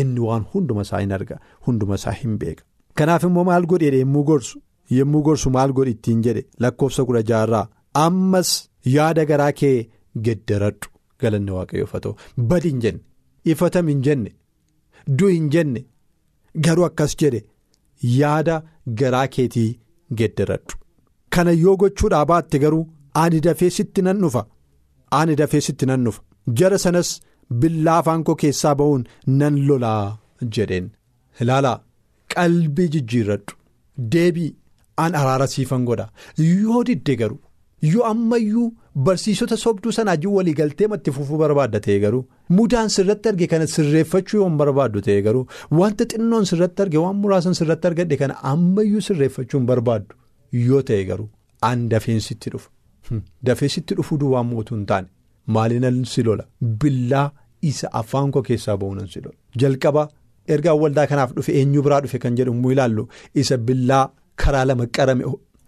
inni 0.00 0.20
waan 0.28 0.44
hunduma 0.54 0.82
isaa 0.88 1.00
hin 1.04 1.12
arga 1.18 1.38
hunduma 1.68 1.94
isaa 2.00 2.12
hin 2.22 2.34
beeka. 2.42 2.62
Kanaaf 2.98 3.24
immoo 3.28 3.44
maal 3.50 3.66
godheedha 3.72 3.98
yemmuu 4.04 4.24
gorsu 4.30 4.60
yemmuu 4.98 5.22
gorsu 5.28 5.50
maal 5.56 5.72
godhi 5.78 5.90
ittiin 5.96 6.22
jedhe? 6.26 6.42
Lakkoofsa 6.64 7.04
kudha 7.10 7.22
jaarraa 7.30 7.66
ammas 8.06 8.50
yaada 8.96 9.24
garaa 9.30 9.52
kee 9.62 9.76
geddaradhu. 10.28 10.88
Galanni 11.20 11.50
waaqayyoof 11.58 11.92
haa 11.96 12.00
ta'u. 12.08 12.14
Badi 12.52 12.68
hin 12.74 12.80
jenne 12.84 13.00
ifatam 13.54 13.88
hin 13.92 14.02
jenne 14.08 14.30
du'i 15.22 15.34
hin 15.38 15.48
jenne 15.56 15.84
garuu 16.68 16.84
akkas 16.90 17.16
jedhe 17.24 17.40
yaada 18.18 18.60
garaa 19.02 19.26
keetii 19.38 19.68
geddaradhu. 20.22 20.76
Kana 21.34 21.50
yoo 21.64 21.76
gochuudhaa 21.84 22.24
baatte 22.34 22.58
garuu. 22.66 22.84
Ani 23.22 23.40
dafee 23.46 23.70
sitti 23.78 24.02
nan 24.06 24.20
dhufa. 24.22 24.42
Ani 25.20 25.34
dafee 25.40 25.60
sitti 25.66 25.86
nan 25.90 26.04
dhufa. 26.06 26.22
Jara 26.58 26.78
sanas 26.84 27.10
billaa 27.60 27.98
afaan 28.02 28.24
koo 28.28 28.34
keessaa 28.42 28.74
ba'uun 28.80 29.04
nan 29.40 29.54
lolaa 29.68 30.18
jedheen. 30.56 30.86
Ilaalaa 31.40 31.76
qalbii 32.34 32.88
jijjiirradhu. 32.94 33.54
Deebii 34.12 34.50
an 35.04 35.14
araara 35.20 35.46
siifan 35.54 35.84
godha. 35.88 36.06
Yoo 36.38 36.82
didde 36.88 37.14
garuu 37.20 37.40
yoo 37.92 38.04
ammayyuu 38.12 38.68
barsiisota 39.06 39.56
sobduu 39.64 39.92
sanaa 39.96 40.16
jiru 40.22 40.34
walii 40.36 40.54
galtee 40.60 40.86
matti 40.92 41.12
fufuu 41.16 41.38
barbaadda 41.42 41.80
ta'e 41.84 41.98
garuu 42.04 42.22
mudaan 42.56 42.88
sirratti 42.94 43.28
arge 43.30 43.46
kana 43.52 43.66
sirreeffachuu 43.74 44.40
yoo 44.40 44.48
barbaaddu 44.62 45.00
ta'e 45.08 45.20
garuu 45.26 45.44
wanta 45.80 46.04
xinnoon 46.12 46.44
sirratti 46.50 46.82
arge 46.84 46.98
waan 47.04 47.16
muraasan 47.24 47.54
sirratti 47.60 47.86
argadhe 47.90 48.16
kana 48.22 48.34
ammayyuu 48.52 49.02
sirreeffachuu 49.08 49.58
hin 49.60 49.66
barbaaddu 49.70 50.14
yoo 50.68 50.82
ta'e 50.88 51.04
garuu 51.10 51.28
an 51.70 51.86
dafeen 51.92 52.20
sitti 52.28 52.50
dhufa. 52.56 52.68
Dafee 53.46 53.68
sitti 53.74 53.94
dhufuu 53.98 54.18
duwwaa 54.22 54.42
mootuu 54.52 54.76
hin 54.76 54.86
taane. 54.92 55.08
Maaliin 55.56 56.04
si 56.12 56.22
lola? 56.28 56.44
Billaa 56.82 57.26
isa 57.72 57.88
afaan 58.00 58.30
koo 58.36 58.42
keessaa 58.48 58.76
ba'uunan 58.82 59.06
si 59.12 59.20
lola. 59.24 59.36
Jalqaba 59.60 60.08
ergaa 60.56 60.74
waldaa 60.82 61.06
kanaaf 61.12 61.32
dhufe 61.36 61.52
eenyu 61.60 61.82
biraa 61.86 62.00
dhufe 62.04 62.18
kan 62.24 62.36
jedhamu 62.40 62.70
ilaallu 62.74 63.08
isa 63.42 63.56
billaa 63.70 64.04
karaa 64.44 64.64
lama 64.70 64.86
qarame 64.98 65.24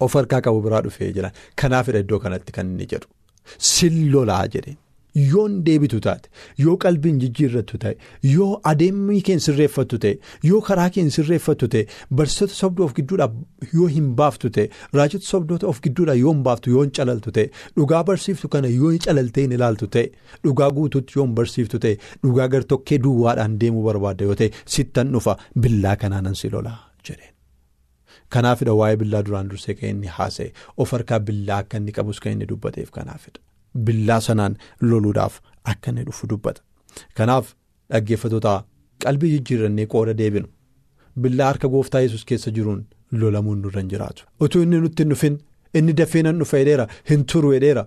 of 0.06 0.12
harkaa 0.20 0.40
qabu 0.46 0.60
biraa 0.66 0.82
dhufee 0.86 1.12
jira. 1.16 1.30
Kanaafidha 1.62 1.98
iddoo 2.04 2.18
kanatti 2.26 2.52
kan 2.58 2.66
inni 2.72 2.86
jedhu 2.92 3.08
sin 3.72 3.96
lolaa 4.12 4.44
jedheen 4.54 4.76
yoon 5.14 5.54
deebitu 5.66 5.98
taate 6.06 6.28
yoo 6.64 6.74
qalbiin 6.84 7.16
jijjiirrattu 7.22 7.78
ta'e 7.84 7.94
yoo 8.32 8.50
adeemii 8.72 9.20
keen 9.28 9.40
sirreeffattu 9.46 9.98
ta'e 10.04 10.12
yoo 10.50 10.60
karaa 10.68 10.88
keen 10.96 11.10
sirreeffattu 11.16 11.68
ta'e 11.74 11.82
barsiisota 12.20 12.54
sobduu 12.60 12.84
of 12.88 12.94
gidduudhaa 12.98 13.30
yoo 13.78 13.88
hin 13.96 14.10
baaftu 14.20 14.50
ta'e 14.58 14.66
raajota 15.00 15.26
sobdoota 15.30 15.66
of 15.72 15.80
gidduudhaa 15.88 16.18
yoo 16.20 16.34
hin 16.36 16.44
baaftu 16.50 16.70
yoo 16.76 16.84
hin 16.86 16.92
calaltu 17.00 17.34
ta'e 17.40 17.46
dhugaa 17.80 18.02
barsiiftu 18.12 18.48
kana 18.54 18.68
yoo 18.76 18.90
hin 18.94 19.02
calaltee 19.08 19.46
hin 19.48 19.56
ilaaltu 19.58 19.90
ta'e 19.98 20.06
dhugaa 20.46 20.70
guutuutti 20.78 21.18
yoo 21.18 21.26
hin 21.26 21.34
barsiiftu 21.42 21.82
ta'e 21.86 21.96
dhugaa 22.22 22.48
gartokkee 22.54 22.98
duwwaadhaan 23.08 23.58
deemuu 23.64 23.84
barbaadda 23.90 24.30
yoo 24.30 24.38
ta'e 24.44 24.50
sittan 24.78 25.12
dhufa 25.18 25.36
billaa 25.66 25.96
kanaanan 26.06 26.34
si 26.44 26.50
lolaa 26.56 26.78
jedheen. 27.10 27.34
Kanaafidha 28.34 28.72
waa'ee 28.78 28.96
billaa 29.04 29.22
duraan 29.26 29.48
dursee 29.52 29.74
kan 29.78 29.88
inni 29.94 30.06
haasa'e 30.16 30.52
of 30.84 30.92
harkaa 30.96 31.18
billaa 31.30 31.58
akka 31.64 31.78
inni 31.82 31.92
qabus 32.00 32.20
kan 32.26 32.32
inni 32.36 32.46
dubbateef 32.50 32.90
kanaafidha. 32.98 33.40
Billaa 33.88 34.20
sanaan 34.20 34.56
loluudhaaf 34.80 35.40
akka 35.64 35.90
inni 35.90 36.04
dhufu 36.08 36.26
dubbata. 36.32 36.62
Kanaaf 37.16 37.52
dhaggeeffatoota 37.92 38.54
qalbii 39.04 39.30
jijjiirrannee 39.34 39.86
qooda 39.94 40.14
deebinu 40.22 40.48
billaa 41.22 41.46
harka 41.52 41.68
gooftaa 41.68 42.00
yesus 42.06 42.24
keessa 42.30 42.50
jiruun 42.56 42.82
lolamuun 43.12 43.62
nurra 43.62 43.80
hin 43.80 43.88
jiraatu. 43.92 44.24
Utuu 44.40 44.62
inni 44.62 44.80
nutti 44.80 45.02
hin 45.02 45.10
dhufin 45.14 45.38
inni 45.74 45.92
dafee 46.00 46.22
nan 46.26 46.38
dhufa 46.42 46.58
jedheera 46.62 46.86
hin 47.10 47.24
turu 47.32 47.52
jedheera 47.54 47.86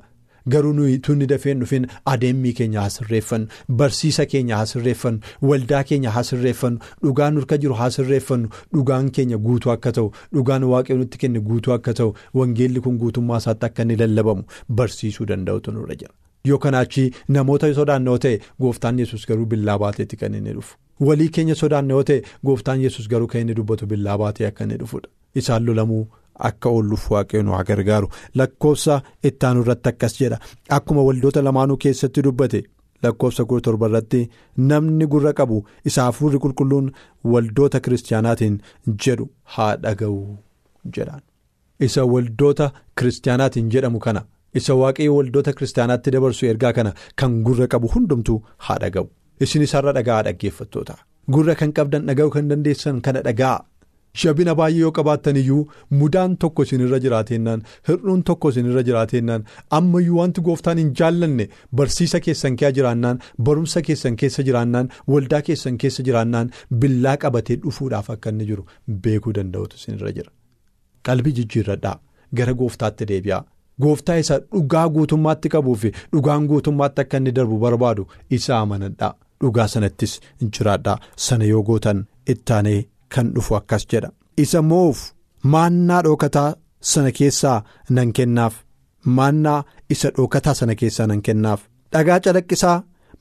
garuu 0.55 0.73
nuyi 0.79 0.97
tunni 1.07 1.27
dafee 1.31 1.53
dhufin 1.61 1.87
adeemmii 2.13 2.53
keenya 2.59 2.81
haa 2.81 2.89
sirreeffannu 2.95 3.47
barsiisa 3.81 4.25
keenya 4.33 4.57
haa 4.61 4.65
sirreeffannu 4.73 5.19
waldaa 5.51 5.83
keenya 5.91 6.11
haa 6.17 6.23
sirreeffannu 6.29 6.79
dhugaan 7.07 7.33
nurka 7.39 7.57
jiru 7.65 7.73
haa 7.81 7.89
sirreeffannu 7.97 8.49
dhugaan 8.77 9.11
keenya 9.19 9.37
guutuu 9.47 9.71
akka 9.75 9.91
ta'u 9.99 10.11
dhugaan 10.37 10.63
waaqayyo 10.73 10.99
nutti 11.03 11.17
kenne 11.25 11.39
guutuu 11.51 11.73
akka 11.77 11.93
ta'u 12.01 12.13
wangeelli 12.41 12.81
kun 12.87 12.97
guutummaa 13.05 13.37
isaatti 13.43 13.65
akka 13.71 13.81
inni 13.87 13.95
lallabamu 14.03 14.43
barsiisuu 14.81 15.25
danda'utu 15.33 15.71
nurra 15.77 15.95
jira. 16.01 16.13
yoo 16.49 16.57
kanaachi 16.63 17.03
namoota 17.35 17.67
sodaannoo 17.75 18.17
ta'e 18.23 18.39
gooftaan 18.63 18.97
yesus 19.01 19.21
garuu 19.27 19.45
billaa 19.51 19.77
baateetti 19.83 20.17
kan 20.23 20.33
inni 20.39 20.53
dhufu 20.57 20.75
walii 21.09 21.29
keenya 21.37 21.55
sodaannoo 21.59 22.01
ta'e 22.09 22.21
gooftaan 22.49 22.81
yesus 22.85 23.07
garuu 23.13 23.27
kan 23.33 23.41
inni 23.45 23.55
dubbatu 23.59 23.85
billaa 23.93 24.17
baatee 24.21 24.47
akka 24.49 24.63
inni 24.67 24.77
dhufudha 24.81 25.09
isaan 25.41 25.65
lolamuu 25.69 26.01
akka 26.49 26.69
oolluuf 26.69 27.05
waaqayyoon 27.13 27.51
haa 27.55 27.63
gargaaru 27.69 28.07
lakkoofsa 28.41 29.01
ittaanu 29.29 29.61
irratti 29.65 29.89
akkas 29.93 30.17
jedha. 30.21 30.37
Akkuma 30.77 31.01
waldoota 31.07 31.41
lamaanuu 31.47 31.77
keessatti 31.85 32.21
dubbate 32.27 32.63
lakkoofsa 33.03 33.45
kudha 33.45 33.61
torba 33.69 33.87
irratti 33.91 34.21
namni 34.71 35.05
gurra 35.15 35.33
qabu 35.39 35.63
isa 35.91 36.03
hafuurri 36.09 36.39
qulqulluun 36.45 36.91
waldoota 37.35 37.79
kiristaanaatiin 37.87 38.59
jedhu 39.05 39.29
haa 39.55 39.71
dhaga'u 39.85 40.19
jedhaan. 40.97 41.21
Isa 41.79 42.05
waldoota 42.13 42.71
kiristaanaatiin 42.99 43.69
jedhamu 43.75 43.99
kana. 43.99 44.21
isa 44.59 44.73
waaqayyo 44.79 45.13
waldoota 45.17 45.51
kiristaanaatti 45.57 46.11
dabarsu 46.13 46.45
ergaa 46.49 46.71
kana 46.77 46.91
kan 47.19 47.31
gurra 47.45 47.67
qabu 47.73 47.87
hundumtuu 47.93 48.35
haa 48.65 48.75
dhaga'u. 48.83 49.07
Isinis 49.43 49.71
har'a 49.75 49.93
dhaga'aa 49.97 50.23
dhaggeeffattoota 50.27 50.95
gurra 51.35 51.55
kan 51.61 51.71
qabdan 51.77 52.03
dhaga'u 52.09 52.29
kan 52.35 52.49
dandeessan 52.51 52.99
kana 53.07 53.21
dhaga'aa 53.27 53.63
jabina 54.21 54.53
baay'ee 54.59 54.79
yoo 54.83 54.91
qabaattan 54.97 55.37
iyyuu 55.41 55.61
mudaan 55.99 56.33
tokko 56.43 56.63
isinirra 56.67 56.99
jiraatennaan 57.05 57.63
hir'uun 57.89 58.21
tokko 58.29 58.49
isinirra 58.53 58.83
jiraatennaan 58.89 59.45
ammayyuu 59.77 60.17
wanti 60.19 60.41
gooftaan 60.47 60.77
hin 60.81 60.91
jaallanne 60.99 61.47
barsiisa 61.81 62.19
keessan 62.27 62.55
keessa 62.61 62.75
jiraannaan 62.79 63.21
barumsa 63.49 63.81
keessan 63.87 64.15
keessa 64.23 64.43
jiraannaan 64.49 64.91
waldaa 65.13 65.41
keessan 65.49 65.77
keessa 65.85 66.03
jiraannaan 66.09 66.51
billaa 66.83 67.15
qabatee 67.25 67.55
dhufuudhaaf 67.65 68.09
akka 68.15 68.29
inni 68.35 68.45
jiru. 68.51 68.65
Beekuu 69.07 69.33
danda'utu 69.39 69.75
isinirra 69.81 70.11
jira. 70.19 70.31
Qalbii 71.07 71.33
jijjiirradhaa. 71.41 71.97
Gara 72.37 72.53
gooftaatti 72.61 73.05
deebi'aa. 73.09 73.43
Gooftaa 73.81 74.15
isa 74.21 74.39
dhugaa 74.39 74.87
guutummaatti 74.95 75.49
qabuu 75.57 75.75
fi 75.81 75.91
dhugaan 76.13 76.45
guutummaatti 76.53 77.01
akka 77.01 77.17
inni 77.21 77.31
darbu 77.41 77.57
barbaadu 77.67 78.07
isa 78.29 78.59
amanadhaa. 78.59 79.13
Dhugaa 79.43 79.67
sanattis 79.67 80.19
jiraadhaa. 80.41 80.97
Sana 81.27 81.45
yoo 81.45 81.63
gootan 81.69 82.05
ittaanee 82.33 82.79
kan 83.13 83.27
dhufu 83.35 83.55
akkas 83.59 83.83
jedha. 83.91 84.09
Isa 84.43 84.61
moof 84.71 84.99
maannaa 85.53 86.01
dhookataa 86.05 86.49
sana 86.91 87.11
keessaa 87.17 87.57
nan 87.95 88.09
kennaaf. 88.17 88.53
Maannaa 89.17 89.59
isa 89.93 90.09
dhookataa 90.17 90.53
sana 90.59 90.75
keessaa 90.81 91.07
nan 91.11 91.21
kennaaf. 91.27 91.61
Dhagaa 91.93 92.19
calaqqisaa 92.25 92.77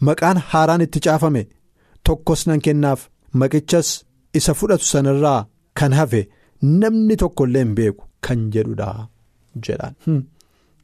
maqaan 0.06 0.38
haaraan 0.50 0.84
itti 0.86 1.00
caafame 1.06 1.42
tokkos 2.06 2.40
nan 2.48 2.60
kennaaf. 2.66 3.00
Maqichas 3.40 3.88
isa 4.38 4.52
fudhatu 4.58 4.84
sanarraa 4.92 5.40
kan 5.78 5.92
hafe 5.98 6.20
namni 6.80 7.14
tokkollee 7.22 7.62
hin 7.64 7.74
beeku 7.78 8.04
kan 8.26 8.40
jedhudha 8.54 8.88
jedhaan. 9.66 9.94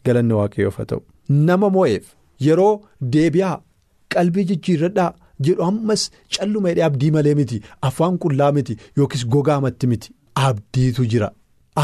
galanni 0.05 0.35
waaqayyoof 0.41 0.77
haa 0.79 0.85
ta'u. 0.91 1.01
Nama 1.47 1.69
moo'eef 1.77 2.05
yeroo 2.47 2.75
deebi'aa 3.15 3.57
qalbii 4.15 4.45
jijjiirradhaa 4.51 5.11
jedhu 5.47 5.63
ammas 5.71 6.03
calluma 6.37 6.69
hidhee 6.73 6.85
abdii 6.91 7.11
malee 7.17 7.35
miti 7.41 7.59
afaan 7.89 8.19
qullaa 8.25 8.53
miti 8.59 8.77
yookiis 9.01 9.25
gogaamatti 9.35 9.87
miti 9.93 10.13
abdiitu 10.49 11.05
jira. 11.13 11.29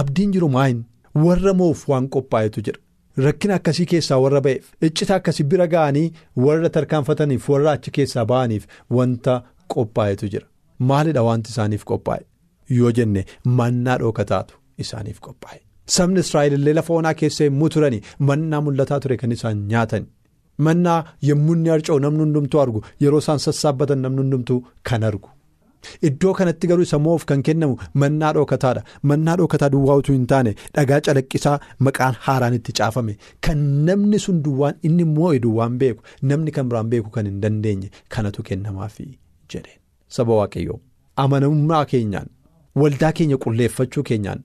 Abdiin 0.01 0.33
jiru 0.35 0.49
maayin 0.57 0.81
warra 1.25 1.53
moo'uuf 1.61 1.83
waan 1.90 2.09
qophaa'etu 2.14 2.61
jira. 2.69 2.79
Rakkina 3.27 3.55
akkasii 3.61 3.87
keessaa 3.93 4.19
warra 4.25 4.40
ba'eef 4.47 4.64
iccita 4.88 5.14
akkasii 5.21 5.45
bira 5.51 5.67
ga'anii 5.75 6.07
warra 6.47 6.69
tarkaanfataniif 6.77 7.49
warra 7.53 7.71
achi 7.77 7.90
keessaa 7.99 8.25
ba'aniif 8.33 8.64
wanta 8.97 9.35
qophaa'etu 9.75 10.31
jira. 10.33 10.47
Maalidha 10.88 11.23
wanti 11.29 11.51
isaaniif 11.55 11.85
qophaa'e? 11.90 12.25
Yoo 12.79 12.90
jenne 12.99 13.23
mannaa 13.61 13.99
dhookataatu 14.03 14.55
isaaniif 14.87 15.21
qophaa'e. 15.29 15.61
sabni 15.95 16.21
israa'el 16.25 16.55
illee 16.57 16.73
lafa 16.77 16.95
onaa 16.99 17.14
keessa 17.21 17.45
yommuu 17.47 17.69
turani 17.73 17.99
mannaa 18.29 18.61
mul'ataa 18.67 18.99
ture 19.05 19.17
kan 19.23 19.33
isaan 19.37 19.59
nyaatan 19.73 20.05
mannaa 20.67 20.99
yommuu 21.29 21.55
inni 21.59 21.69
harca'u 21.75 21.99
namni 22.07 22.21
hundumtuu 22.25 22.61
argu 22.64 22.81
yeroo 23.05 23.19
isaan 23.25 23.38
sassaabbatan 23.47 23.99
namni 24.07 24.21
hundumtuu 24.25 24.59
kan 24.90 25.03
argu 25.11 25.29
iddoo 26.09 26.33
kanatti 26.38 26.67
garuu 26.71 26.83
isa 26.88 26.99
moof 27.07 27.25
kan 27.31 27.43
kennamu 27.49 27.77
mannaa 28.03 28.33
dhookataadha 28.37 28.83
mannaa 29.11 29.37
dhookataa 29.40 29.69
duwwaa 29.75 29.97
utuu 30.03 30.14
hin 30.17 30.27
taane 30.33 30.55
dhagaa 30.79 31.01
calaqqisaa 31.09 31.57
maqaan 31.88 32.14
haaraan 32.29 32.55
itti 32.61 32.73
caafame 32.81 33.17
kan 33.49 33.59
namni 33.90 34.19
sun 34.27 34.38
duwwaan 34.47 34.75
inni 34.90 35.05
moo'e 35.17 35.38
duwwaan 35.47 35.79
beeku 35.83 36.03
namni 36.33 36.51
kan 36.59 36.69
biraan 36.73 36.88
beeku 36.95 37.11
kan 37.19 37.27
hin 37.31 37.40
dandeenye 37.45 37.90
kanatu 38.17 38.43
kennamaafi 38.49 39.07
jedheen 39.55 39.79
saba 40.19 40.35
waaqayyoo 40.40 40.81
amanamummaa 41.27 41.85
keenyaan 41.93 42.29
waldaa 42.83 43.12
keenya 43.19 43.37
qulleeffachuu 43.45 44.03
keenyaan. 44.11 44.40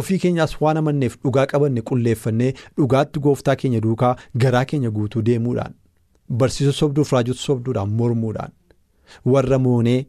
Ofii 0.00 0.18
keenyaas 0.24 0.54
waan 0.64 0.76
amanneef 0.82 1.16
dhugaa 1.24 1.46
qabanne 1.54 1.82
qulleeffannee 1.90 2.52
dhugaatti 2.76 3.20
gooftaa 3.26 3.56
keenya 3.62 3.80
duukaa 3.88 4.14
garaa 4.44 4.64
keenya 4.72 4.90
guutuu 4.98 5.22
deemuudhaan 5.30 5.74
barsiisa 6.42 6.72
sobduuf 6.80 7.12
raajota 7.16 7.40
sobduudhaan 7.48 7.90
mormuudhaan 8.00 8.52
warra 9.34 9.58
moonee 9.66 10.00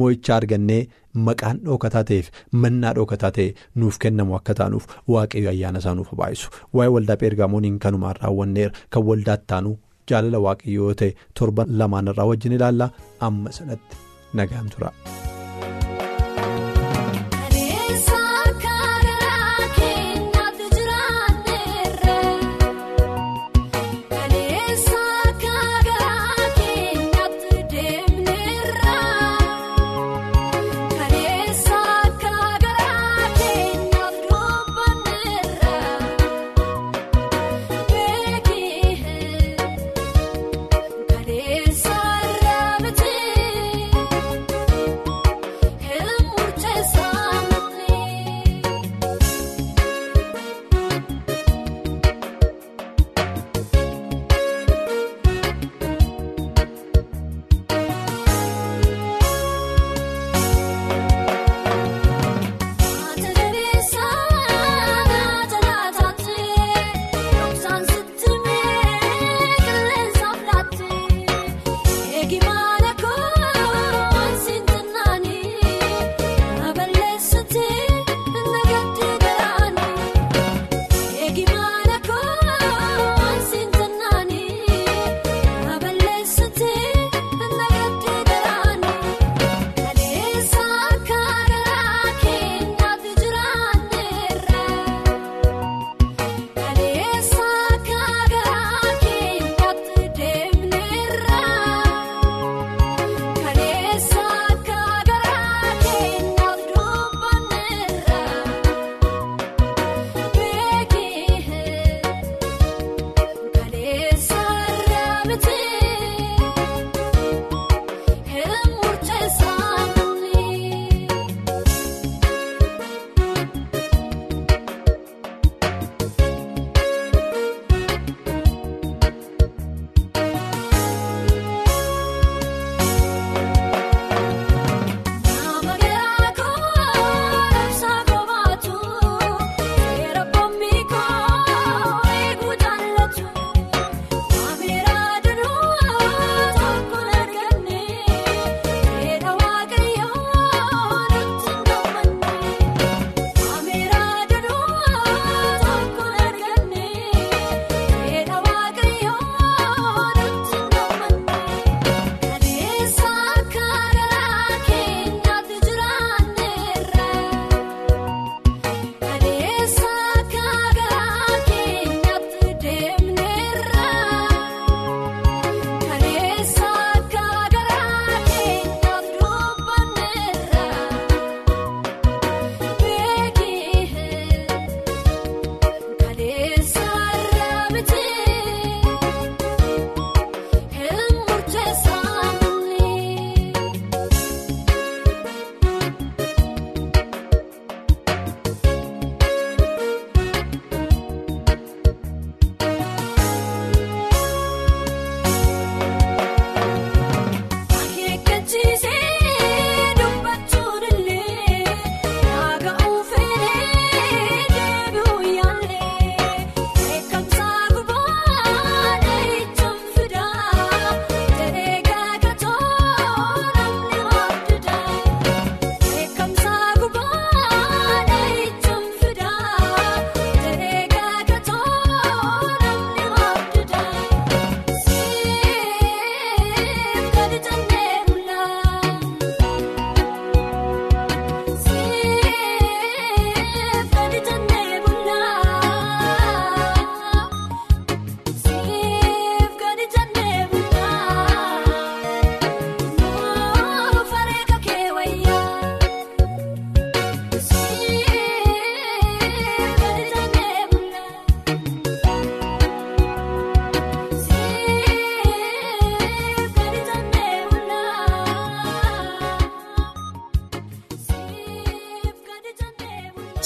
moo'ichaa 0.00 0.36
argannee 0.40 0.80
maqaan 1.28 1.58
dhookataa 1.64 2.04
ta'eef 2.10 2.28
mannaa 2.64 2.92
dhookataa 2.98 3.30
ta'e 3.38 3.48
nuuf 3.82 3.98
kennamu 4.04 4.36
akka 4.38 4.54
taanuuf 4.60 4.86
waaqayyo 5.14 5.50
ayyaana 5.54 5.78
isaa 5.84 5.94
nuuf 5.98 6.12
baayisu 6.20 6.50
waa'ee 6.80 6.92
waldaa 6.98 7.16
peergaamooniin 7.24 7.78
kanumaan 7.86 8.16
raawwanneera 8.22 8.72
kan 8.96 9.04
waldaatti 9.10 9.46
taanu 9.54 9.74
jaalala 10.12 10.38
waaqayyo 10.46 10.78
yoo 10.86 10.94
ta'e 11.02 11.10
torban 11.40 11.66
lamaan 11.82 12.08
irraa 12.14 12.26
wajjin 12.32 12.52
ilaallaa 12.60 12.90
amma 13.28 13.52
sanatti 13.58 13.96
nagaan 14.40 14.68
tura. 14.76 14.90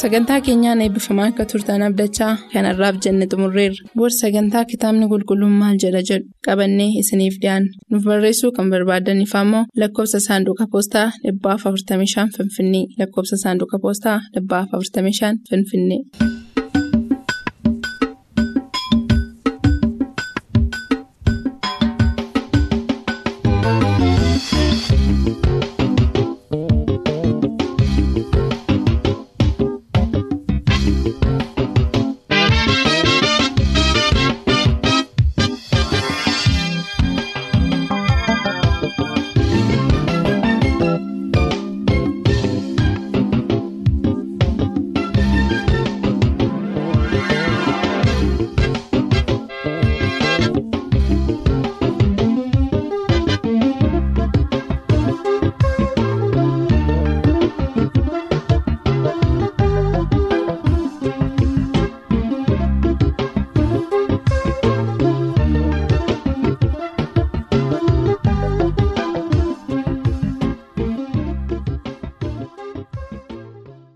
Sagantaa 0.06 0.40
keenyaan 0.46 0.80
eebbifamaa 0.84 1.24
akka 1.30 1.44
turtan 1.50 1.82
abdachaa 1.86 2.34
kanarraaf 2.52 2.98
jenne 3.04 3.26
xumurreerra 3.30 3.88
booda 3.98 4.16
sagantaa 4.16 4.62
kitaabni 4.72 5.08
qulqulluun 5.12 5.56
maal 5.62 5.80
jedha 5.84 6.02
jedhu? 6.10 6.28
Qabannee 6.46 6.90
isiniif 7.00 7.40
dhiyaanna 7.42 7.74
nuuf 7.90 8.06
barreessuu 8.10 8.52
kan 8.56 8.70
barbaadaniif 8.74 9.34
ammoo 9.42 9.64
lakkoofsa 9.82 10.20
saanduqa 10.28 10.70
poostaa 10.72 11.08
45 11.26 12.28
finfinnee. 12.36 12.86
Lakkoofsa 13.00 13.42
saanduqa 13.44 13.82
poostaa 13.84 14.18
45 14.40 15.36
finfinnee. 15.50 16.02